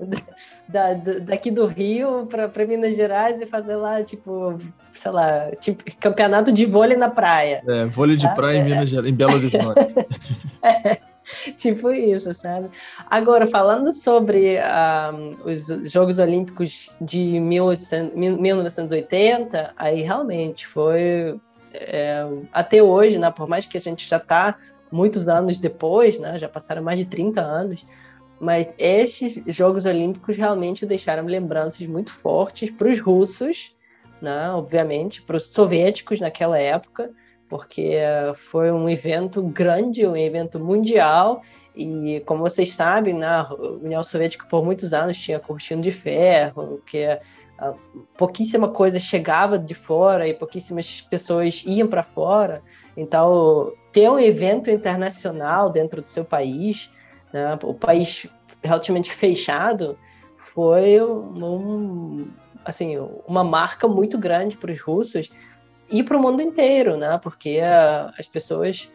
[0.66, 4.58] da, da, daqui do Rio para Minas Gerais e fazer lá, tipo,
[4.94, 7.62] sei lá, tipo, campeonato de vôlei na praia.
[7.68, 8.60] É, vôlei de praia é.
[8.60, 9.94] em Minas Gerais, em Belo Horizonte.
[10.64, 11.13] é.
[11.56, 12.70] Tipo isso, sabe?
[13.10, 21.38] Agora, falando sobre um, os Jogos Olímpicos de 1800, 1980, aí realmente foi
[21.72, 24.56] é, até hoje, né, por mais que a gente já está
[24.90, 27.86] muitos anos depois, né, já passaram mais de 30 anos,
[28.38, 33.74] mas esses Jogos Olímpicos realmente deixaram lembranças muito fortes para os russos,
[34.20, 37.10] né, obviamente, para os soviéticos naquela época,
[37.48, 37.98] porque
[38.34, 41.42] foi um evento grande, um evento mundial,
[41.74, 47.04] e como vocês sabem, na União Soviética por muitos anos tinha cortina de ferro, que
[47.58, 47.74] ah,
[48.16, 52.62] pouquíssima coisa chegava de fora e pouquíssimas pessoas iam para fora.
[52.96, 56.90] Então, ter um evento internacional dentro do seu país,
[57.32, 58.26] né, o país
[58.62, 59.98] relativamente fechado,
[60.36, 62.28] foi um,
[62.64, 65.30] assim, uma marca muito grande para os russos
[65.90, 67.18] e para o mundo inteiro, né?
[67.22, 68.90] Porque uh, as pessoas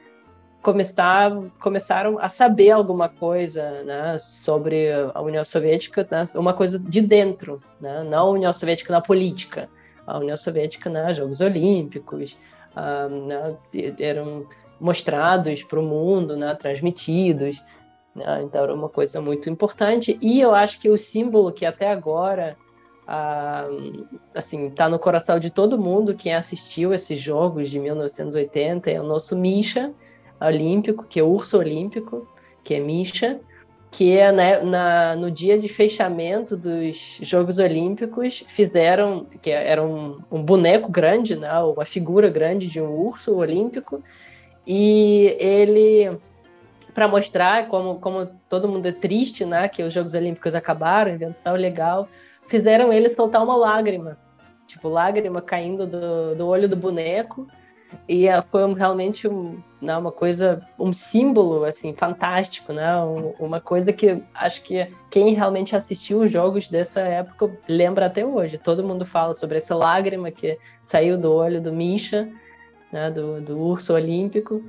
[0.62, 7.02] começaram, começaram a saber alguma coisa né, sobre a União Soviética, né, uma coisa de
[7.02, 9.70] dentro, né, não a União Soviética na política,
[10.06, 12.38] a União Soviética nos Jogos Olímpicos,
[12.76, 13.56] uh, né,
[14.00, 14.46] eram
[14.80, 17.64] mostrados para o mundo, né, transmitidos,
[18.14, 21.90] né, então era uma coisa muito importante, e eu acho que o símbolo que até
[21.90, 22.58] agora
[24.36, 29.04] assim, tá no coração de todo mundo quem assistiu esses jogos de 1980 é o
[29.04, 29.92] nosso Misha
[30.40, 32.28] olímpico, que é o urso olímpico,
[32.64, 33.40] que é Misha,
[33.92, 40.20] que é né, na, no dia de fechamento dos Jogos Olímpicos fizeram que era um,
[40.32, 44.04] um boneco grande, né, uma figura grande de um urso olímpico
[44.68, 46.16] e ele
[46.94, 51.40] para mostrar como, como todo mundo é triste, né, que os Jogos Olímpicos acabaram, evento
[51.42, 52.08] tão legal,
[52.50, 54.18] fizeram ele soltar uma lágrima,
[54.68, 57.48] tipo, lágrima caindo do, do olho do boneco.
[58.08, 62.88] E eh, foi realmente um, né, uma coisa, um símbolo assim fantástico, né?
[63.40, 68.60] uma coisa que acho que quem realmente assistiu os jogos dessa época lembra até hoje.
[68.60, 72.30] Todo mundo fala sobre essa lágrima que saiu do olho do Misha,
[72.92, 74.64] né, do, do urso olímpico,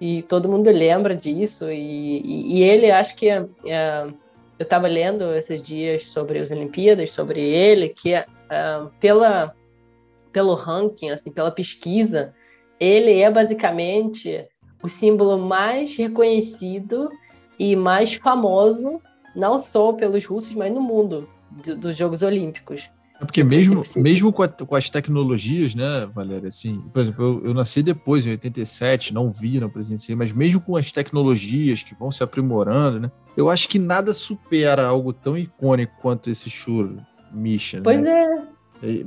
[0.00, 1.70] e todo mundo lembra disso.
[1.70, 4.06] E, e, e ele, acho que é, é
[4.62, 9.54] eu estava lendo esses dias sobre as Olimpíadas, sobre ele, que uh, pela,
[10.32, 12.32] pelo ranking, assim, pela pesquisa,
[12.78, 14.46] ele é basicamente
[14.80, 17.10] o símbolo mais reconhecido
[17.58, 19.00] e mais famoso,
[19.34, 22.88] não só pelos russos, mas no mundo do, dos Jogos Olímpicos.
[23.22, 27.46] É porque mesmo, mesmo com, a, com, as tecnologias, né, Valéria, assim, por exemplo, eu,
[27.50, 31.94] eu, nasci depois, em 87, não vi, não presenciei, mas mesmo com as tecnologias que
[31.94, 36.96] vão se aprimorando, né, eu acho que nada supera algo tão icônico quanto esse churro,
[37.32, 37.76] Misha.
[37.76, 37.82] Né?
[37.84, 38.26] Pois é.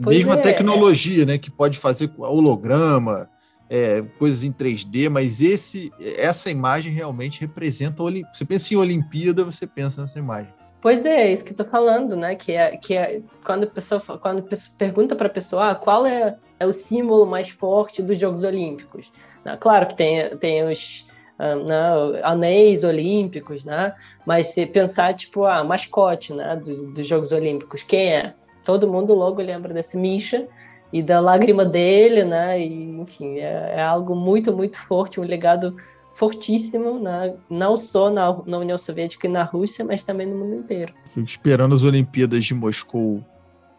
[0.01, 1.25] Pois mesmo é, a tecnologia, é.
[1.25, 3.29] né, que pode fazer holograma,
[3.69, 8.01] é, coisas em 3D, mas esse, essa imagem realmente representa.
[8.31, 10.53] Você pensa em Olimpíada, você pensa nessa imagem.
[10.85, 12.35] Pois é, é isso que eu tô falando, né?
[12.35, 15.75] Que é, que é quando a pessoa, quando a pessoa pergunta para a pessoa ah,
[15.75, 19.11] qual é, é o símbolo mais forte dos Jogos Olímpicos.
[19.43, 19.57] Né?
[19.59, 21.07] Claro que tem, tem os
[21.39, 23.95] uh, né, anéis olímpicos, né?
[24.27, 28.35] Mas se pensar, tipo, a ah, mascote né, dos, dos Jogos Olímpicos, quem é?
[28.63, 30.47] Todo mundo logo lembra desse Misha
[30.93, 32.59] e da lágrima dele, né?
[32.59, 35.77] E, enfim, é, é algo muito, muito forte, um legado
[36.15, 37.35] fortíssimo, né?
[37.49, 40.93] não só na, na, União Soviética e na Rússia, mas também no mundo inteiro.
[41.07, 43.23] Fico esperando as Olimpíadas de Moscou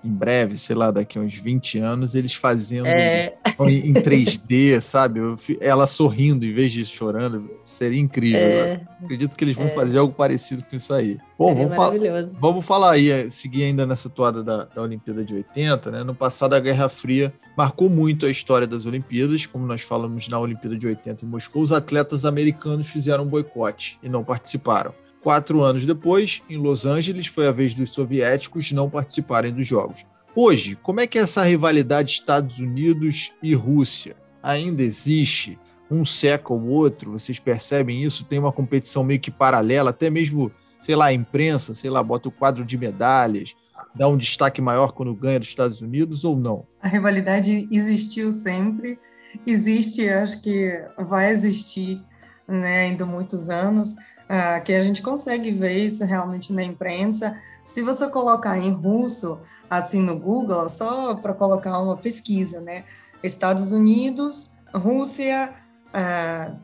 [0.04, 3.34] em breve, sei lá, daqui a uns 20 anos, eles fazendo é...
[3.60, 5.20] em, 3D, sabe?
[5.60, 8.40] Ela sorrindo em vez de chorando, seria incrível.
[8.40, 8.80] É...
[9.02, 9.70] Acredito que eles vão é...
[9.70, 11.18] fazer algo parecido com isso aí.
[11.38, 11.92] Bom, vamos, fal
[12.40, 16.04] vamos falar aí, é, seguir ainda nessa toada da, da Olimpíada de 80, né?
[16.04, 20.38] No passado, a Guerra Fria marcou muito a história das Olimpíadas, como nós falamos na
[20.38, 24.94] Olimpíada de 80 em Moscou, os atletas americanos fizeram um boicote e não participaram.
[25.26, 30.06] Quatro anos depois, em Los Angeles, foi a vez dos soviéticos não participarem dos Jogos.
[30.36, 35.58] Hoje, como é que é essa rivalidade Estados Unidos e Rússia ainda existe?
[35.90, 38.24] Um seca o outro, vocês percebem isso?
[38.24, 42.28] Tem uma competição meio que paralela, até mesmo, sei lá, a imprensa, sei lá, bota
[42.28, 43.52] o quadro de medalhas,
[43.96, 46.68] dá um destaque maior quando ganha dos Estados Unidos ou não?
[46.80, 48.96] A rivalidade existiu sempre,
[49.44, 52.00] existe, acho que vai existir
[52.46, 53.96] né, ainda muitos anos
[54.31, 57.37] uh, que a gente consegue ver isso realmente na imprensa.
[57.63, 59.39] Se você colocar em russo,
[59.69, 62.85] assim no Google, só para colocar uma pesquisa, né?
[63.21, 65.53] Estados Unidos, Rússia,
[65.87, 66.57] uh,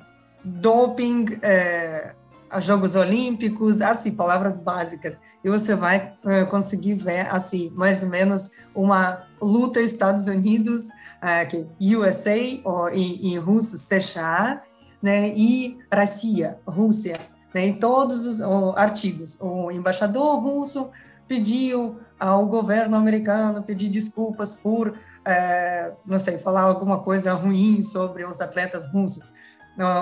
[0.43, 5.19] doping, uh, Jogos Olímpicos, assim, palavras básicas.
[5.43, 11.47] E você vai uh, conseguir ver, assim, mais ou menos uma luta Estados Unidos, uh,
[11.49, 14.63] que USA, ou em, em russo, США,
[15.01, 18.40] né, e Rússia, Rússia em todos os
[18.76, 19.38] artigos.
[19.40, 20.90] O embaixador russo
[21.26, 28.24] pediu ao governo americano pedir desculpas por, é, não sei, falar alguma coisa ruim sobre
[28.24, 29.32] os atletas russos.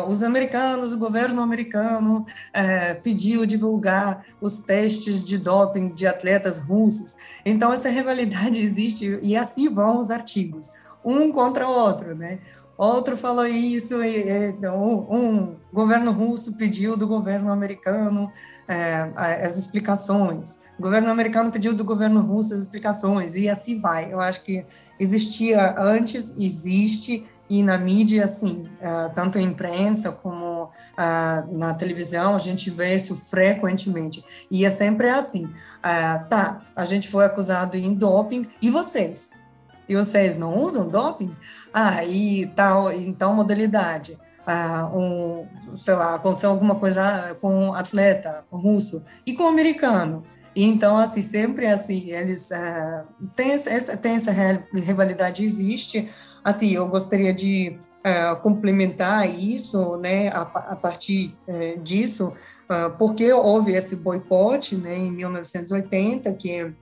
[0.09, 7.16] os americanos, o governo americano é, pediu divulgar os testes de doping de atletas russos.
[7.44, 10.72] Então, essa rivalidade existe e assim vão os artigos,
[11.05, 12.40] um contra o outro, né?
[12.80, 18.32] Outro falou isso, e, e um, governo russo pediu do governo americano
[18.66, 24.10] é, as explicações, o governo americano pediu do governo russo as explicações, e assim vai.
[24.10, 24.64] Eu acho que
[24.98, 32.34] existia antes, existe, e na mídia, assim, uh, tanto em imprensa como uh, na televisão,
[32.34, 34.24] a gente vê isso frequentemente.
[34.50, 39.30] E é sempre assim: uh, tá, a gente foi acusado em doping, e vocês?
[39.91, 41.34] E vocês não usam doping?
[41.74, 44.16] Ah, e tal, então modalidade.
[44.95, 50.22] um, sei lá, aconteceu alguma coisa com um atleta russo e com o americano.
[50.55, 54.32] Então, assim, sempre assim, eles uh, têm, essa, têm essa
[54.72, 56.09] rivalidade, existe,
[56.43, 62.32] Assim, eu gostaria de uh, complementar isso, né, a, a partir uh, disso,
[62.64, 66.72] uh, porque houve esse boicote, né, em 1980, que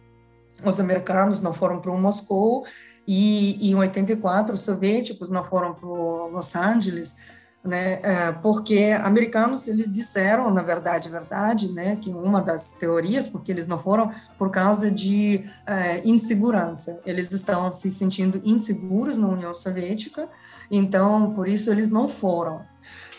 [0.64, 2.64] os americanos não foram para Moscou
[3.06, 7.16] e, em 84 os soviéticos não foram para Los Angeles,
[7.64, 8.00] né?
[8.02, 13.66] É, porque americanos eles disseram, na verdade, verdade, né, que uma das teorias, porque eles
[13.66, 20.28] não foram por causa de é, insegurança, eles estavam se sentindo inseguros na União Soviética,
[20.70, 22.62] então por isso eles não foram.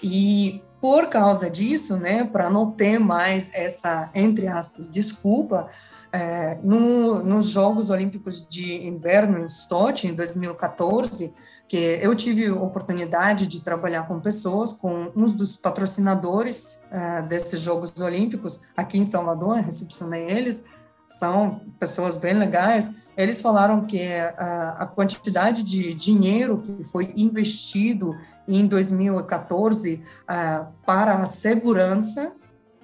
[0.01, 5.69] E por causa disso, né, para não ter mais essa entre aspas desculpa,
[6.11, 11.33] é, no, nos Jogos Olímpicos de Inverno em Sochi, em 2014,
[11.67, 17.93] que eu tive oportunidade de trabalhar com pessoas, com uns dos patrocinadores é, desses Jogos
[18.01, 20.63] Olímpicos aqui em Salvador, recepcionei eles,
[21.07, 22.91] são pessoas bem legais.
[23.17, 31.21] Eles falaram que a, a quantidade de dinheiro que foi investido em 2014 é, para
[31.21, 32.33] a segurança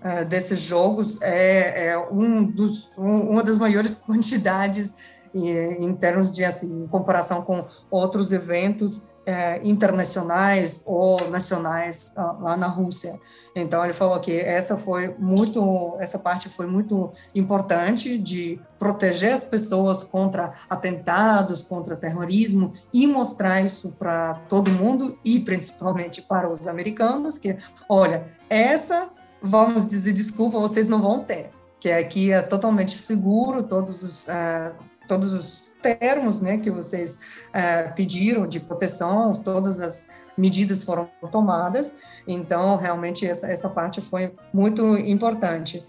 [0.05, 4.93] é, desses jogos é, é um dos, um, uma das maiores quantidades
[5.33, 12.55] em termos de, assim, em comparação com outros eventos é, internacionais ou nacionais uh, lá
[12.55, 13.19] na Rússia.
[13.55, 19.43] Então ele falou que essa foi muito, essa parte foi muito importante de proteger as
[19.43, 26.67] pessoas contra atentados, contra terrorismo e mostrar isso para todo mundo e principalmente para os
[26.67, 27.57] americanos que,
[27.89, 29.09] olha, essa
[29.45, 34.73] vamos dizer desculpa, vocês não vão ter, que aqui é totalmente seguro, todos os, uh,
[35.07, 37.19] todos os termos né, que vocês
[37.49, 41.95] uh, pediram de proteção, todas as medidas foram tomadas,
[42.27, 45.85] então realmente essa, essa parte foi muito importante.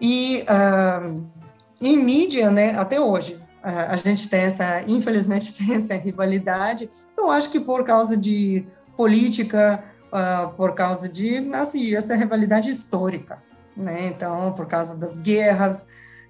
[0.00, 1.22] E uh,
[1.80, 6.88] em mídia, né, até hoje, a gente tem essa, infelizmente, tem essa rivalidade.
[7.16, 8.64] Eu acho que por causa de
[8.96, 13.42] política, uh, por causa de assim, essa rivalidade histórica,
[13.76, 14.06] né?
[14.06, 15.86] Então, por causa das guerras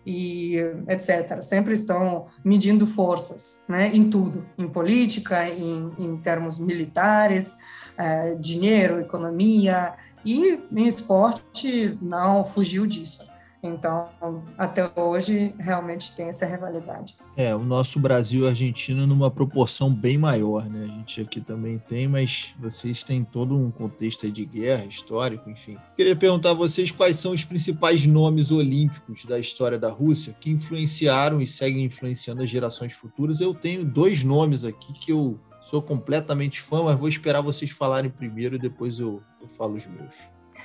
[0.07, 0.57] e
[0.89, 1.43] etc.
[1.43, 3.89] Sempre estão medindo forças, né?
[3.95, 7.57] Em tudo, em política, em, em termos militares,
[7.99, 13.29] uh, dinheiro, economia e em esporte não fugiu disso.
[13.63, 14.09] Então,
[14.57, 17.17] até hoje, realmente tem essa rivalidade.
[17.37, 20.85] É, o nosso Brasil e Argentina numa proporção bem maior, né?
[20.85, 25.77] A gente aqui também tem, mas vocês têm todo um contexto de guerra, histórico, enfim.
[25.95, 30.51] Queria perguntar a vocês quais são os principais nomes olímpicos da história da Rússia que
[30.51, 33.41] influenciaram e seguem influenciando as gerações futuras.
[33.41, 38.11] Eu tenho dois nomes aqui que eu sou completamente fã, mas vou esperar vocês falarem
[38.11, 40.15] primeiro e depois eu, eu falo os meus.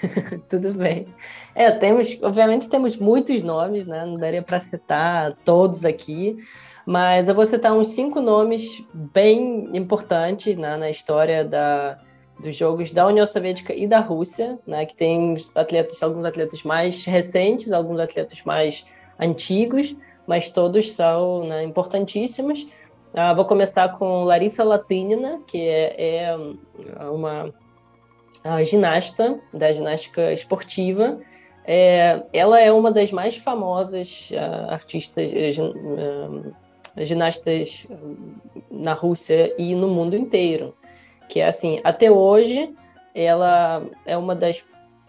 [0.49, 1.07] Tudo bem.
[1.53, 4.05] É, temos, obviamente temos muitos nomes, né?
[4.05, 6.37] Não daria para citar todos aqui,
[6.85, 11.99] mas eu vou citar uns cinco nomes bem importantes né, na história da,
[12.39, 14.85] dos jogos da União Soviética e da Rússia, né?
[14.85, 18.85] Que tem atletas, alguns atletas mais recentes, alguns atletas mais
[19.19, 19.95] antigos,
[20.27, 22.67] mas todos são né, importantíssimos.
[23.13, 26.37] Ah, vou começar com Larissa Latynina, que é, é
[27.09, 27.53] uma
[28.45, 31.19] a ginasta da ginástica esportiva.
[31.65, 36.53] É, ela é uma das mais famosas uh, artistas, uh,
[36.97, 37.87] ginastas
[38.69, 40.75] na Rússia e no mundo inteiro.
[41.27, 42.71] Que é assim, até hoje,
[43.15, 44.63] ela é uma das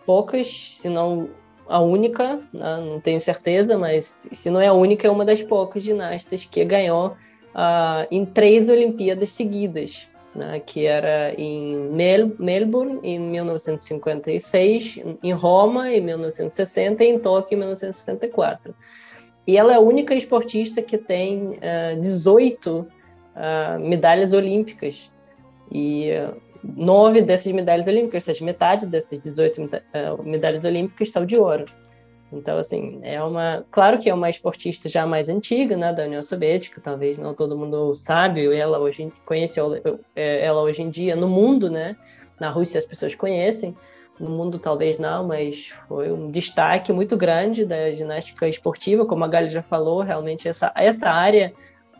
[0.07, 1.29] poucas, se não
[1.69, 5.43] a única, né, não tenho certeza, mas se não é a única, é uma das
[5.43, 13.01] poucas ginastas que ganhou uh, em três Olimpíadas seguidas né, que era em Mel Melbourne,
[13.03, 18.75] em 1956, em Roma, em 1960 e em Tóquio, em 1964.
[19.47, 25.13] E ela é a única esportista que tem uh, 18 uh, medalhas olímpicas.
[25.71, 31.25] E uh, nove dessas medalhas olímpicas, ou seja, metade dessas 18 uh, medalhas olímpicas são
[31.25, 31.65] de ouro.
[32.33, 33.65] Então, assim, é uma.
[33.71, 37.57] Claro que é uma esportista já mais antiga, né, da União Soviética, talvez não todo
[37.57, 39.61] mundo sabe, ela hoje conhece
[40.15, 41.97] é, ela hoje em dia no mundo, né?
[42.39, 43.77] Na Rússia as pessoas conhecem,
[44.19, 49.29] no mundo talvez não, mas foi um destaque muito grande da ginástica esportiva, como a
[49.29, 51.55] Gali já falou, realmente essa, essa área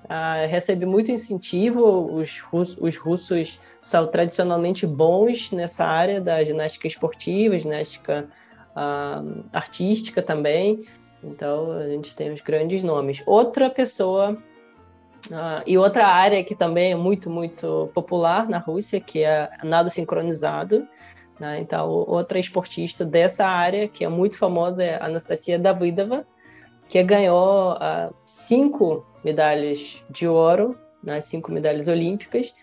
[0.05, 7.59] uh, recebe muito incentivo, os, os russos são tradicionalmente bons nessa área da ginástica esportiva,
[7.59, 8.29] ginástica
[8.77, 10.87] uh, artística também.
[11.25, 13.23] Então, a gente tem os grandes nomes.
[13.27, 14.33] Outra pessoa
[15.31, 19.91] uh, e outra área que também é muito, muito popular na Rússia, que é nado
[19.91, 20.87] sincronizado.
[21.41, 21.61] Né?
[21.61, 26.27] Então, outra esportista dessa área, que é muito famosa, é Anastasia Davidova,
[26.89, 31.21] que ganhou uh, cinco medalhas de ouro, né?
[31.21, 32.55] cinco medalhas olímpicas,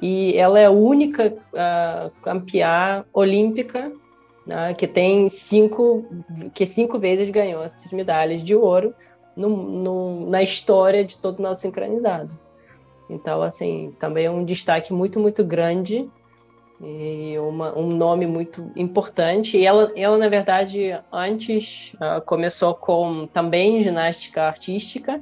[0.00, 3.92] e ela é a única uh, campeã olímpica
[4.46, 6.04] né, que tem cinco,
[6.52, 8.94] que cinco vezes ganhou essas medalhas de ouro
[9.36, 12.38] no, no, na história de todo o nosso sincronizado.
[13.08, 16.08] Então, assim, também é um destaque muito, muito grande
[16.80, 19.56] e uma, um nome muito importante.
[19.56, 25.20] E ela, ela na verdade, antes uh, começou com também ginástica artística,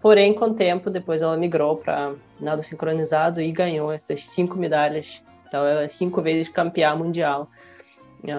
[0.00, 5.22] porém, com o tempo, depois ela migrou para nado sincronizado e ganhou essas cinco medalhas.
[5.48, 7.48] Então, ela é cinco vezes campeã mundial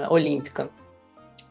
[0.10, 0.70] olímpica.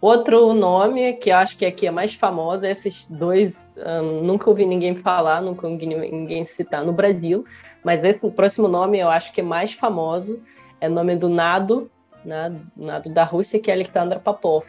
[0.01, 4.97] Outro nome que acho que aqui é mais famoso, esses dois um, nunca ouvi ninguém
[4.97, 7.45] falar, nunca ouvi ninguém citar no Brasil,
[7.85, 10.43] mas esse próximo nome eu acho que é mais famoso,
[10.81, 11.91] é o nome do nado,
[12.25, 14.65] né, nado da Rússia, que é Alexander Popov,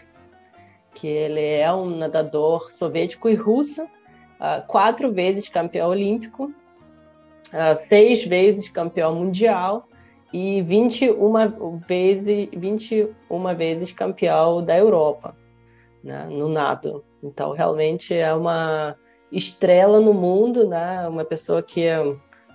[0.94, 6.54] que ele é um nadador soviético e russo, uh, quatro vezes campeão olímpico,
[7.54, 9.88] uh, seis vezes campeão mundial,
[10.34, 15.36] e 21 vezes, 21 vezes campeão da Europa
[16.04, 17.04] né, no nado.
[17.24, 18.96] Então, realmente é uma
[19.32, 21.86] estrela no mundo, né, uma pessoa que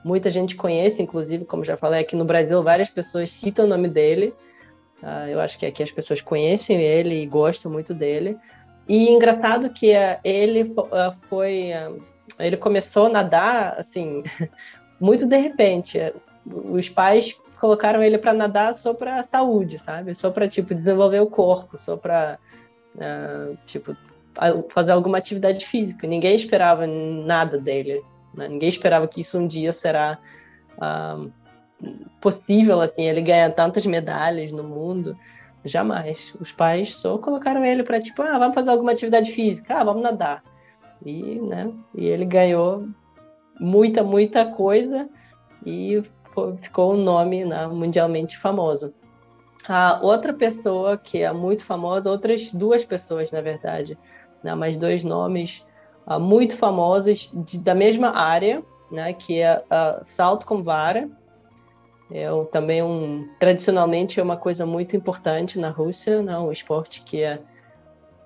[0.05, 3.89] muita gente conhece, inclusive, como já falei aqui no Brasil, várias pessoas citam o nome
[3.89, 4.35] dele.
[5.03, 8.37] Uh, eu acho que aqui as pessoas conhecem ele e gostam muito dele.
[8.89, 11.71] E engraçado que uh, ele uh, foi.
[12.39, 14.23] ele começou a nadar, assim,
[15.01, 15.99] muito de repente.
[16.47, 20.15] Os pais colocaram ele para nadar só para saúde, sabe?
[20.15, 22.39] Só para tipo desenvolver o corpo, só para
[22.97, 23.97] uh, ah, tipo
[24.69, 26.07] fazer alguma atividade física.
[26.07, 28.03] Ninguém esperava nada dele.
[28.35, 28.49] Né?
[28.49, 30.19] Ninguém esperava que isso um dia será
[30.77, 31.33] uh,
[32.21, 35.17] possível, assim, ele ganhar tantas medalhas no mundo.
[35.65, 36.35] Jamais.
[36.39, 40.03] Os pais só colocaram ele para tipo, ah, vamos fazer alguma atividade física, ah, vamos
[40.03, 40.43] nadar.
[41.05, 41.73] E, né?
[41.95, 42.87] E ele ganhou
[43.59, 45.09] muita, muita coisa
[45.65, 46.03] e
[46.61, 48.93] ficou um nome né, mundialmente famoso.
[49.69, 53.99] A outra pessoa que é muito famosa, outras duas pessoas, na verdade,
[54.43, 55.67] né, mas dois nomes
[56.07, 61.09] uh, muito famosos de, da mesma área, né, que é uh, salto com vara.
[62.09, 67.23] É também um tradicionalmente é uma coisa muito importante na Rússia, né, um esporte que
[67.23, 67.41] é,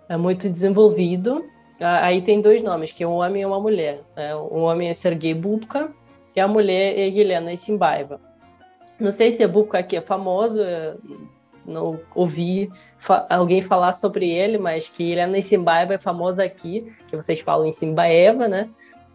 [0.08, 1.38] é muito desenvolvido.
[1.80, 4.02] Uh, aí tem dois nomes, que é um homem e uma mulher.
[4.14, 4.36] Né?
[4.36, 5.90] Um homem é Sergei Bubka
[6.34, 8.20] e a mulher é Helena Simbaeva.
[8.98, 10.60] Não sei se Buco aqui é famoso,
[11.64, 17.16] não ouvi fa alguém falar sobre ele, mas que Helena Simbaeva é famosa aqui, que
[17.16, 18.68] vocês falam em Simbaeva, né?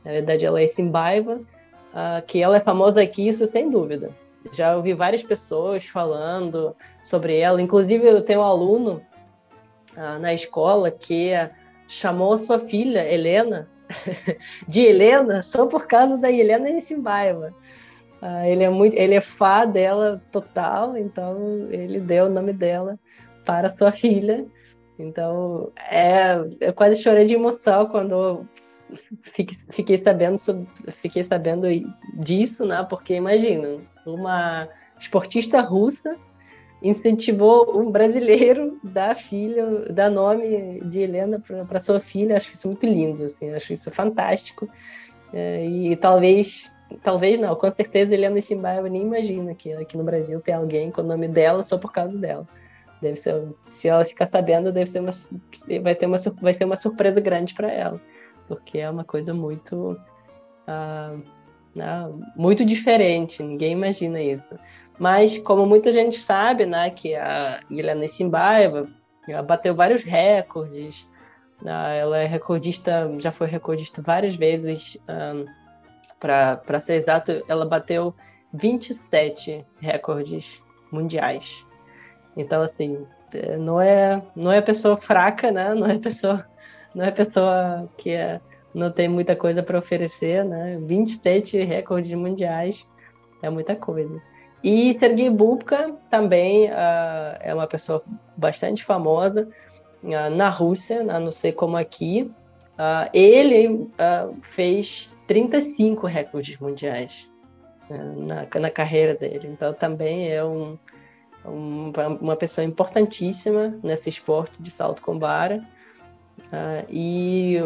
[0.04, 4.12] Na verdade, ela é Simbaeva, uh, que ela é famosa aqui, isso sem dúvida.
[4.52, 9.02] Já ouvi várias pessoas falando sobre ela, inclusive eu tenho um aluno
[9.94, 11.32] uh, na escola que
[11.88, 13.68] chamou sua filha, Helena,
[14.68, 17.54] de Helena só por causa da Helena Nissimbaeva.
[18.22, 22.98] Ah, ele é muito, ele é fã dela total, então ele deu o nome dela
[23.46, 24.46] para sua filha.
[24.98, 28.46] Então, é, eu quase chorei de emoção quando
[29.22, 30.68] fiquei, fiquei sabendo sobre,
[31.02, 31.68] fiquei sabendo
[32.14, 32.86] disso, né?
[32.90, 34.68] Porque imagina, uma
[35.00, 36.16] esportista russa
[36.82, 42.36] incentivou um brasileiro dar filha, dar nome de Helena para sua filha.
[42.36, 44.70] Acho isso muito lindo, assim, acho isso fantástico.
[45.34, 50.40] É, e talvez, talvez não, com certeza Helena Simbaia nem imagina que aqui no Brasil
[50.40, 52.48] tem alguém com o nome dela só por causa dela.
[53.02, 55.12] Deve ser, se ela ficar sabendo, deve ser uma,
[55.82, 58.02] vai ter uma, vai ser uma surpresa grande para ela,
[58.48, 59.92] porque é uma coisa muito,
[60.68, 61.22] uh,
[61.76, 63.44] uh, muito diferente.
[63.44, 64.58] Ninguém imagina isso.
[64.98, 68.88] Mas, como muita gente sabe, né, que a Guilherme Simbaeva
[69.46, 71.10] bateu vários recordes,
[71.62, 75.46] né, ela é recordista, já foi recordista várias vezes, um,
[76.20, 78.16] para ser exato, ela bateu
[78.54, 81.66] 27 recordes mundiais.
[82.38, 85.74] Então, assim, é, não é, não é pessoa fraca, né?
[85.74, 86.46] Não é pessoa,
[86.94, 88.40] não é pessoa que é,
[88.76, 90.78] não tem muita coisa para oferecer, né?
[90.82, 92.86] 27 recordes mundiais
[93.42, 94.22] é muita coisa.
[94.62, 98.04] E Sergei Bubka também uh, é uma pessoa
[98.36, 99.48] bastante famosa
[100.04, 102.30] uh, na Rússia, uh, não sei como aqui.
[103.14, 103.90] ele
[104.42, 107.32] fez 35 recordes mundiais
[107.90, 109.48] né, na, na carreira dele.
[109.48, 110.78] Então também é um,
[111.46, 115.64] um, uma pessoa importantíssima nesse esporte de salto com vara.
[116.90, 117.62] E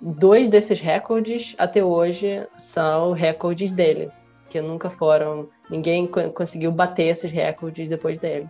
[0.00, 4.10] dois desses recordes até hoje são recordes dele,
[4.48, 5.48] que nunca foram.
[5.68, 8.48] Ninguém conseguiu bater esses recordes depois dele.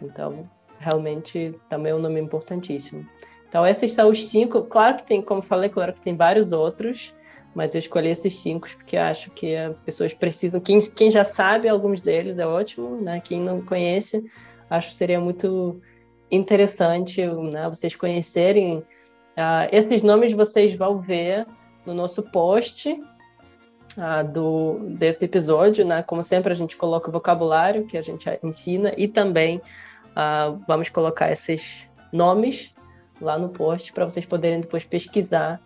[0.00, 0.48] Então,
[0.78, 3.06] realmente também é um nome importantíssimo.
[3.48, 4.62] Então, esses são os cinco.
[4.64, 7.14] Claro que tem, como falei, claro que tem vários outros,
[7.54, 10.60] mas eu escolhi esses cinco porque acho que as pessoas precisam.
[10.60, 13.20] Quem, quem já sabe alguns deles é ótimo, né?
[13.20, 14.24] Quem não conhece,
[14.70, 15.80] acho que seria muito
[16.30, 17.68] interessante, né?
[17.68, 18.84] Vocês conhecerem.
[19.38, 21.46] Uh, esses nomes vocês vão ver
[21.86, 26.02] no nosso post uh, do desse episódio, né?
[26.02, 29.58] Como sempre a gente coloca o vocabulário que a gente ensina e também
[30.08, 32.74] uh, vamos colocar esses nomes
[33.20, 35.60] lá no post para vocês poderem depois pesquisar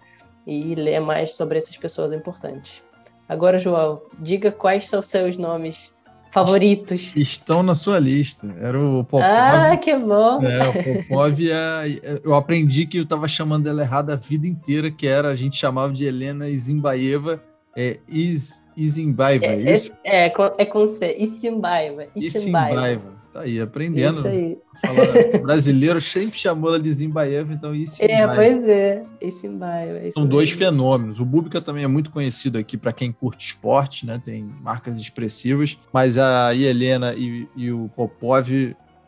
[0.46, 2.82] e ler mais sobre essas pessoas importantes.
[3.26, 5.94] Agora, João, diga quais são seus nomes
[6.32, 7.12] favoritos.
[7.14, 8.46] Estão na sua lista.
[8.58, 9.22] Era o Popov.
[9.22, 10.40] Ah, que bom!
[10.42, 14.90] É, o Popov, é, eu aprendi que eu estava chamando ela errada a vida inteira,
[14.90, 17.40] que era, a gente chamava de Helena Izimbaeva,
[17.76, 19.92] é Is, Izimbaeva, é, é isso?
[20.04, 22.06] É, é, é com C, Izimbaeva.
[22.16, 23.21] Izimbaeva.
[23.32, 24.18] Tá aí, aprendendo.
[24.18, 24.58] Isso aí.
[24.84, 28.02] Falar, o brasileiro sempre chamou ela de Zimbaeva, então isso.
[28.04, 29.04] É, pois é,
[29.40, 29.98] Zimbaeva.
[29.98, 31.18] É São dois fenômenos.
[31.18, 34.20] O Búbica também é muito conhecido aqui para quem curte esporte, né?
[34.22, 38.48] Tem marcas expressivas, mas a Helena e, e o Popov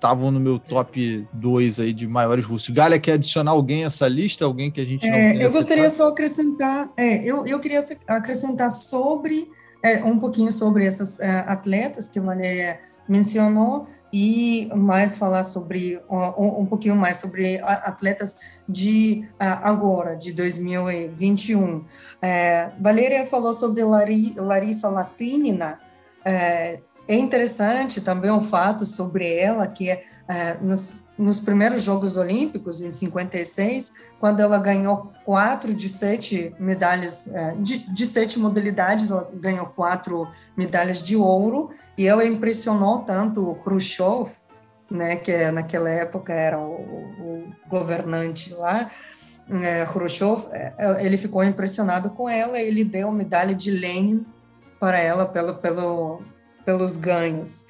[0.05, 2.69] estavam no meu top 2 aí de maiores russos.
[2.69, 4.45] Galha, quer adicionar alguém a essa lista?
[4.45, 8.71] Alguém que a gente não é, Eu gostaria só acrescentar, é, eu, eu queria acrescentar
[8.71, 9.49] sobre,
[9.83, 13.87] é, um pouquinho sobre essas é, atletas que a Valéria mencionou,
[14.17, 18.37] e mais falar sobre um, um pouquinho mais sobre atletas
[18.69, 21.85] de agora, de 2021.
[22.23, 25.81] É, Valéria falou sobre Larissa Latinina.
[26.25, 30.05] É, é interessante também o fato sobre ela que é,
[30.63, 37.55] nos, nos, primeiros Jogos Olímpicos, em 56, quando ela ganhou quatro de sete medalhas, é,
[37.59, 43.55] de, de, sete modalidades, ela ganhou quatro medalhas de ouro, e ela impressionou tanto o
[43.55, 44.31] Khrushchev,
[44.91, 48.91] né, que é, naquela época era o, o governante lá,
[49.63, 54.25] é, Khrushchev, é, ele ficou impressionado com ela, ele deu a medalha de Lenin
[54.81, 56.23] para ela pelo, pelo,
[56.65, 57.67] pelos ganhos.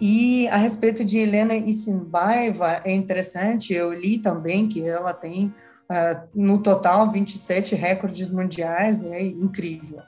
[0.00, 5.54] E a respeito de Helena Isinbaeva, é interessante, eu li também que ela tem,
[5.90, 10.00] uh, no total, 27 recordes mundiais, é incrível,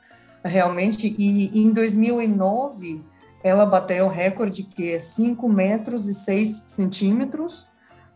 [0.44, 1.14] realmente.
[1.18, 3.00] E em 2009,
[3.44, 7.68] ela bateu o recorde que é 5 metros e 6 centímetros,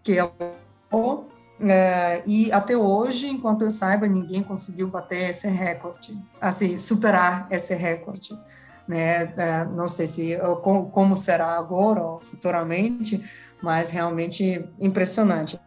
[0.02, 0.32] que ela
[1.62, 7.74] é, e até hoje, enquanto eu saiba, ninguém conseguiu bater esse recorde, assim, superar esse
[7.74, 8.30] recorde
[8.90, 9.32] né?
[9.36, 10.36] É, não sei se
[10.92, 13.22] como será agora ou futuramente,
[13.62, 15.58] mas realmente impressionante.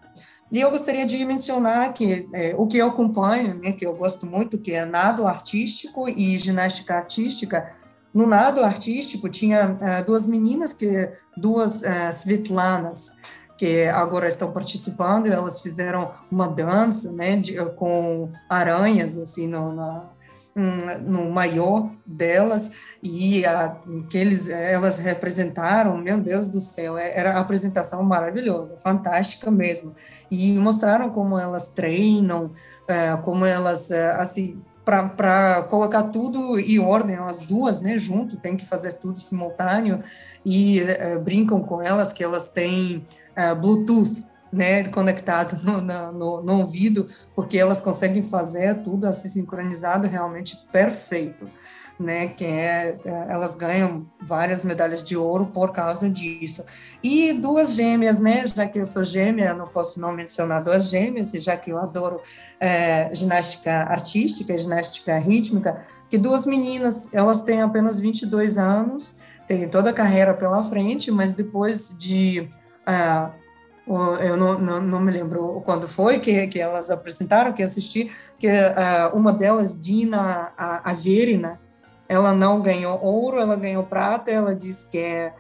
[0.51, 4.27] E eu gostaria de mencionar que é, o que eu acompanho, né, que eu gosto
[4.27, 7.71] muito, que é nado artístico e ginástica artística.
[8.13, 13.13] No nado artístico tinha é, duas meninas que duas é, Svetlanas
[13.57, 15.27] que agora estão participando.
[15.27, 20.09] Elas fizeram uma dança, né, de, com aranhas assim no, na,
[20.55, 23.75] no maior delas e a,
[24.09, 29.95] que eles, elas representaram, meu Deus do céu, é, era a apresentação maravilhosa, fantástica mesmo.
[30.29, 32.51] E mostraram como elas treinam,
[32.87, 38.57] é, como elas, é, assim, para colocar tudo em ordem, as duas, né, junto, tem
[38.57, 40.03] que fazer tudo simultâneo,
[40.45, 40.81] e
[41.23, 43.05] brincam com elas que elas têm
[43.61, 50.55] Bluetooth, né, conectado no, no, no, ouvido, porque elas conseguem fazer tudo assim sincronizado realmente
[50.71, 51.49] perfeito,
[51.99, 56.63] né, que é, é, elas ganham várias medalhas de ouro por causa disso.
[57.01, 61.33] E duas gêmeas, né, já que eu sou gêmea, não posso não mencionar duas gêmeas,
[61.33, 62.21] e já que eu adoro
[62.59, 69.15] é, ginástica artística, ginástica rítmica, que duas meninas, elas têm apenas 22 anos,
[69.47, 72.49] têm toda a carreira pela frente, mas depois de
[72.87, 73.42] uh,
[74.21, 78.09] eu não, não, não, me lembro quando foi que, que elas apresentaram, que assisti,
[78.39, 81.59] que uh, uma delas, Dina Averina,
[82.07, 85.33] ela não ganhou ouro, ela ganhou prata, ela diz que é,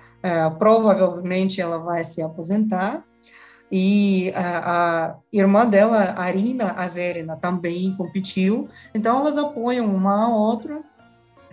[0.57, 3.03] provavelmente ela vai se aposentar.
[3.71, 8.67] E a, a, irmã dela, Arina Averina, também competiu.
[8.93, 10.81] Então, elas apoiam uma a outra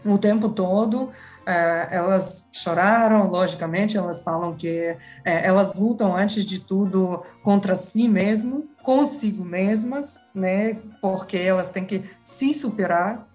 [0.04, 1.10] o tempo todo.
[1.50, 8.08] É, elas choraram, logicamente, elas falam que é, elas lutam, antes de tudo, contra si
[8.08, 10.80] mesmo, consigo mesmas, né?
[11.02, 13.26] Porque elas têm que se superar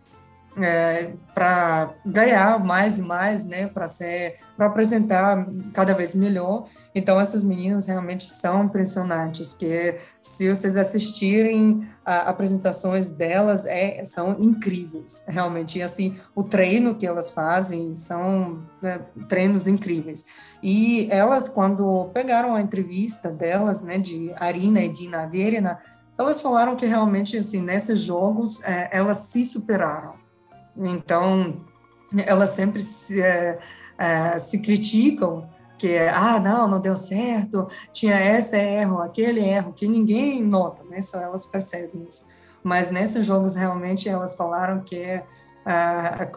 [0.57, 6.65] é, para ganhar mais e mais, né, para ser, para apresentar cada vez melhor.
[6.93, 9.53] Então essas meninas realmente são impressionantes.
[9.53, 15.79] Que se vocês assistirem a, apresentações delas, é, são incríveis, realmente.
[15.79, 20.25] E assim o treino que elas fazem são né, treinos incríveis.
[20.63, 25.79] E elas quando pegaram a entrevista delas, né, de Arina e Dina Verina,
[26.17, 30.24] elas falaram que realmente assim nesses jogos é, elas se superaram
[30.77, 31.65] então,
[32.25, 33.59] elas sempre se, é,
[33.97, 39.87] é, se criticam que ah não não deu certo tinha esse erro aquele erro que
[39.87, 42.25] ninguém nota né só elas percebem isso.
[42.63, 45.23] Mas nesses jogos realmente elas falaram que é,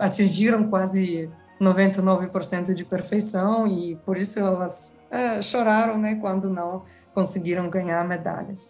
[0.00, 1.30] atingiram quase
[1.60, 6.82] 99% de perfeição e por isso elas é, choraram né quando não
[7.14, 8.68] conseguiram ganhar medalhas.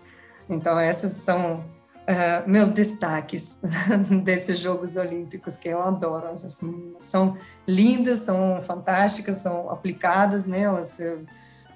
[0.49, 1.65] Então essas são
[2.09, 3.59] uh, meus destaques
[4.25, 6.29] desses Jogos Olímpicos, que eu adoro.
[6.63, 7.37] Meninas são
[7.67, 10.63] lindas, são fantásticas, são aplicadas, né?
[10.63, 11.25] Elas uh,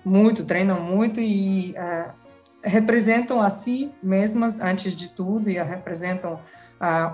[0.04, 2.10] muito, treinam muito e uh,
[2.64, 6.40] representam a si mesmas antes de tudo e representam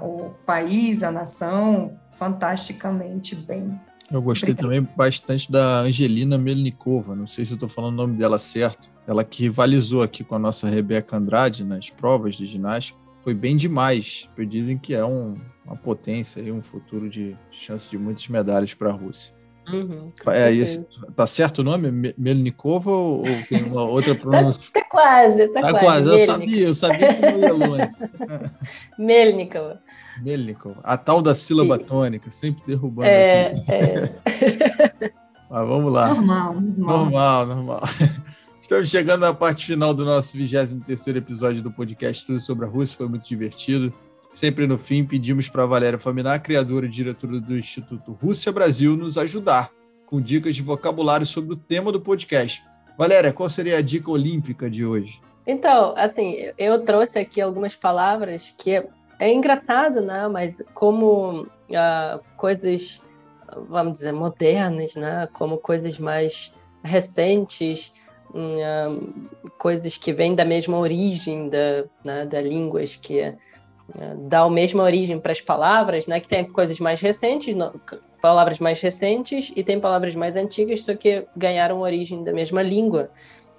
[0.03, 3.79] o país, a nação, fantasticamente bem.
[4.11, 4.75] Eu gostei Obrigada.
[4.75, 8.89] também bastante da Angelina Melnikova, não sei se eu estou falando o nome dela certo,
[9.07, 12.99] ela que rivalizou aqui com a nossa Rebeca Andrade nas provas de ginástica
[13.29, 14.26] foi bem demais.
[14.49, 18.89] Dizem que é um, uma potência e um futuro de chance de muitas medalhas para
[18.89, 19.35] a Rússia.
[19.70, 20.83] Uhum, é isso.
[21.14, 22.14] Tá certo o nome?
[22.16, 24.70] Melnikova ou, tem uma outra tá, pronúncia?
[24.72, 25.85] tá, tá, quase, tá, tá quase.
[25.85, 26.09] quase.
[26.09, 27.91] Eu sabia, eu sabia que não ia longe.
[28.99, 29.83] Melnikova.
[30.22, 30.81] Melnikova.
[30.83, 31.85] A tal da sílaba Sim.
[31.85, 33.62] tônica, sempre derrubando é, aqui.
[33.70, 35.12] É.
[35.51, 36.09] Mas vamos lá.
[36.14, 36.99] Normal, normal.
[36.99, 37.83] Normal, normal.
[38.69, 42.99] Estamos chegando na parte final do nosso 23 episódio do podcast Tudo sobre a Rússia.
[42.99, 43.95] Foi muito divertido.
[44.31, 49.16] Sempre no fim, pedimos para Valéria Faminar, criadora e diretora do Instituto Rússia Brasil, nos
[49.16, 49.71] ajudar
[50.05, 52.62] com dicas de vocabulário sobre o tema do podcast.
[52.99, 55.19] Valéria, qual seria a dica olímpica de hoje?
[55.47, 58.73] Então, assim, eu trouxe aqui algumas palavras que
[59.19, 60.29] é, engraçado, né?
[60.29, 63.03] Mas como uh, coisas,
[63.66, 65.27] vamos dizer, modernas, né?
[65.33, 66.53] Como coisas mais
[66.85, 67.95] recentes,
[69.59, 74.83] coisas que vêm da mesma origem da, né, da línguas, que uh, dá a mesma
[74.83, 77.55] origem para as palavras, né, que tem coisas mais recentes,
[78.20, 83.11] palavras mais recentes, e tem palavras mais antigas, só que ganharam origem da mesma língua.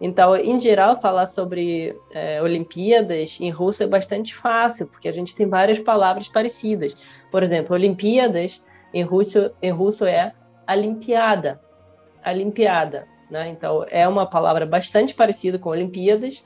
[0.01, 5.35] Então, em geral, falar sobre é, Olimpíadas em russo é bastante fácil, porque a gente
[5.35, 6.95] tem várias palavras parecidas.
[7.29, 8.63] Por exemplo, Olimpíadas
[8.93, 10.33] em russo, em russo é
[10.69, 11.59] Olimpiada.
[12.25, 13.07] Olimpiada.
[13.29, 13.49] Né?
[13.49, 16.43] Então, é uma palavra bastante parecida com Olimpíadas,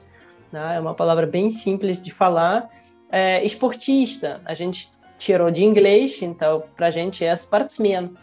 [0.51, 0.75] né?
[0.75, 2.69] é uma palavra bem simples de falar.
[3.09, 8.13] É, esportista, a gente tirou de inglês, então para a gente é sportsman.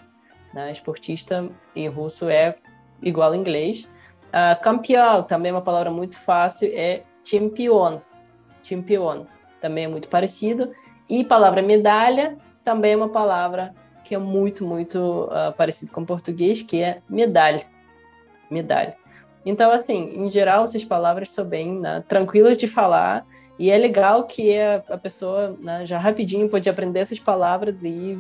[0.53, 0.73] Né?
[0.73, 2.57] Esportista em russo é
[3.03, 3.89] igual a inglês.
[4.29, 8.01] Uh, campeão, também é uma palavra muito fácil, é champion.
[8.63, 9.27] Champion,
[9.61, 10.73] também é muito parecido.
[11.09, 16.63] E palavra medalha, também é uma palavra que é muito, muito uh, parecido com português,
[16.63, 17.65] que é medalha
[18.51, 18.97] medalha.
[19.45, 23.27] Então, assim, em geral, essas palavras são bem né, tranquilas de falar
[23.59, 28.19] e é legal que a, a pessoa né, já rapidinho pode aprender essas palavras e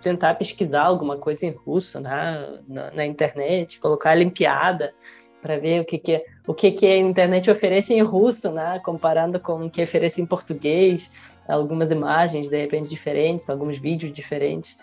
[0.00, 4.92] tentar pesquisar alguma coisa em russo né, na, na internet, colocar a Olimpiada
[5.40, 8.80] para ver o que, que, é, o que, que a internet oferece em russo, né,
[8.84, 11.10] comparando com o que oferece em português,
[11.48, 14.76] algumas imagens de repente diferentes, alguns vídeos diferentes.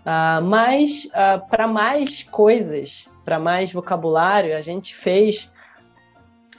[0.00, 5.52] Uh, mas uh, para mais coisas para mais vocabulário, a gente fez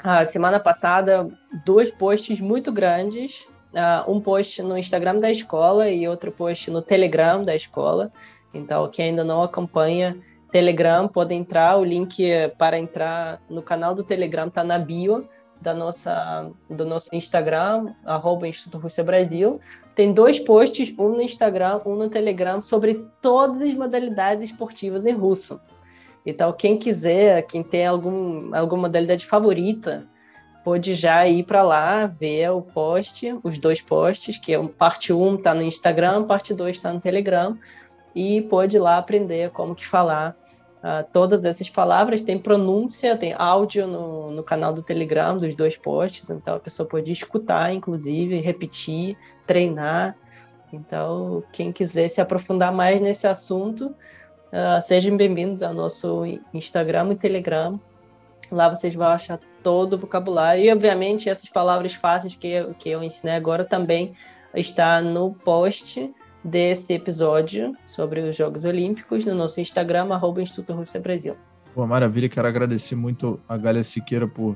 [0.04, 1.28] a semana passada
[1.66, 6.84] dois posts muito grandes, uh, um post no Instagram da escola e outro post no
[6.84, 8.12] Telegram da escola.
[8.54, 10.16] Então, quem ainda não acompanha
[10.52, 12.24] Telegram pode entrar, o link
[12.56, 15.28] para entrar no canal do Telegram está na bio
[15.60, 19.60] da nossa, do nosso Instagram, arroba Instituto Rússia Brasil.
[19.96, 25.14] Tem dois posts, um no Instagram, um no Telegram, sobre todas as modalidades esportivas em
[25.14, 25.60] russo.
[26.26, 30.08] Então, quem quiser, quem tem algum, alguma modalidade favorita,
[30.64, 35.36] pode já ir para lá, ver o post, os dois posts, que é parte 1
[35.36, 37.58] está no Instagram, parte 2 está no Telegram.
[38.14, 40.36] e pode ir lá aprender como que falar
[40.80, 42.22] uh, todas essas palavras.
[42.22, 46.88] Tem pronúncia, tem áudio no, no canal do Telegram dos dois posts, então a pessoa
[46.88, 50.16] pode escutar, inclusive, repetir, treinar.
[50.72, 53.96] Então, quem quiser se aprofundar mais nesse assunto,
[54.52, 56.24] uh, sejam bem-vindos ao nosso
[56.54, 57.80] Instagram e Telegram.
[58.52, 60.64] Lá vocês vão achar todo o vocabulário.
[60.64, 64.14] E, obviamente, essas palavras fáceis que eu, que eu ensinei agora também
[64.56, 66.12] está no post
[66.43, 71.36] desse episódio sobre os Jogos Olímpicos no nosso Instagram, arroba Instituto Rússia Brasil.
[71.74, 74.56] Pô, maravilha, quero agradecer muito a Galia Siqueira por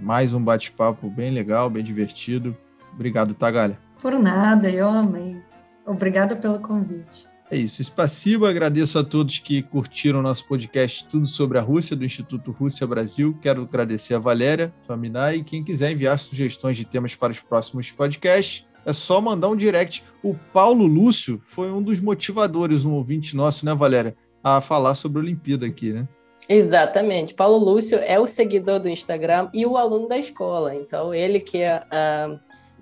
[0.00, 2.56] mais um bate-papo bem legal, bem divertido.
[2.92, 3.78] Obrigado, tá, Galia?
[4.00, 5.40] Por nada, eu amei.
[5.86, 7.26] Obrigada pelo convite.
[7.50, 7.82] É isso.
[7.82, 12.86] Espaciba, agradeço a todos que curtiram nosso podcast Tudo sobre a Rússia, do Instituto Rússia
[12.86, 13.36] Brasil.
[13.42, 17.90] Quero agradecer a Valéria Faminai e quem quiser enviar sugestões de temas para os próximos
[17.90, 20.04] podcasts, é só mandar um direct.
[20.22, 25.18] O Paulo Lúcio foi um dos motivadores, um ouvinte nosso, né, Valéria, a falar sobre
[25.18, 26.08] a Olimpíada aqui, né?
[26.48, 27.34] Exatamente.
[27.34, 30.74] Paulo Lúcio é o seguidor do Instagram e o aluno da escola.
[30.74, 32.40] Então, ele que uh,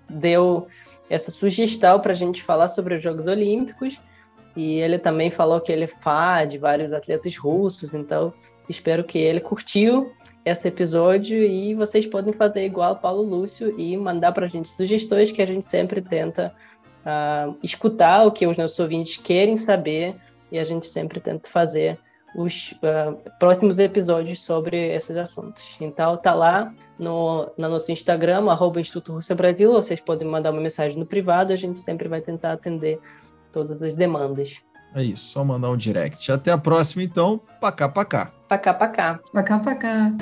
[0.09, 0.67] deu
[1.11, 3.99] essa sugestão para a gente falar sobre os Jogos Olímpicos.
[4.59, 8.35] E ele também falou que ele fã de vários atletas russos, então
[8.69, 10.13] espero que ele curtiu
[10.45, 15.31] esse episódio e vocês podem fazer igual Paulo Lúcio e mandar para a gente sugestões
[15.31, 16.53] que a gente sempre tenta
[17.07, 20.17] uh, escutar o que os nossos ouvintes querem saber
[20.51, 21.97] e a gente sempre tenta fazer
[22.35, 25.77] os uh, próximos episódios sobre esses assuntos.
[25.81, 30.61] Então tá lá no, no nosso Instagram, arroba Instituto Rússia Brasil, vocês podem mandar uma
[30.61, 32.99] mensagem no privado, a gente sempre vai tentar atender
[33.53, 34.61] todas as demandas.
[34.95, 36.31] É isso, só mandar um direct.
[36.33, 37.41] Até a próxima, então.
[37.61, 38.33] Pacá, pacá.
[38.49, 39.21] Pacá, pacá.
[39.33, 40.13] Pacá, pacá.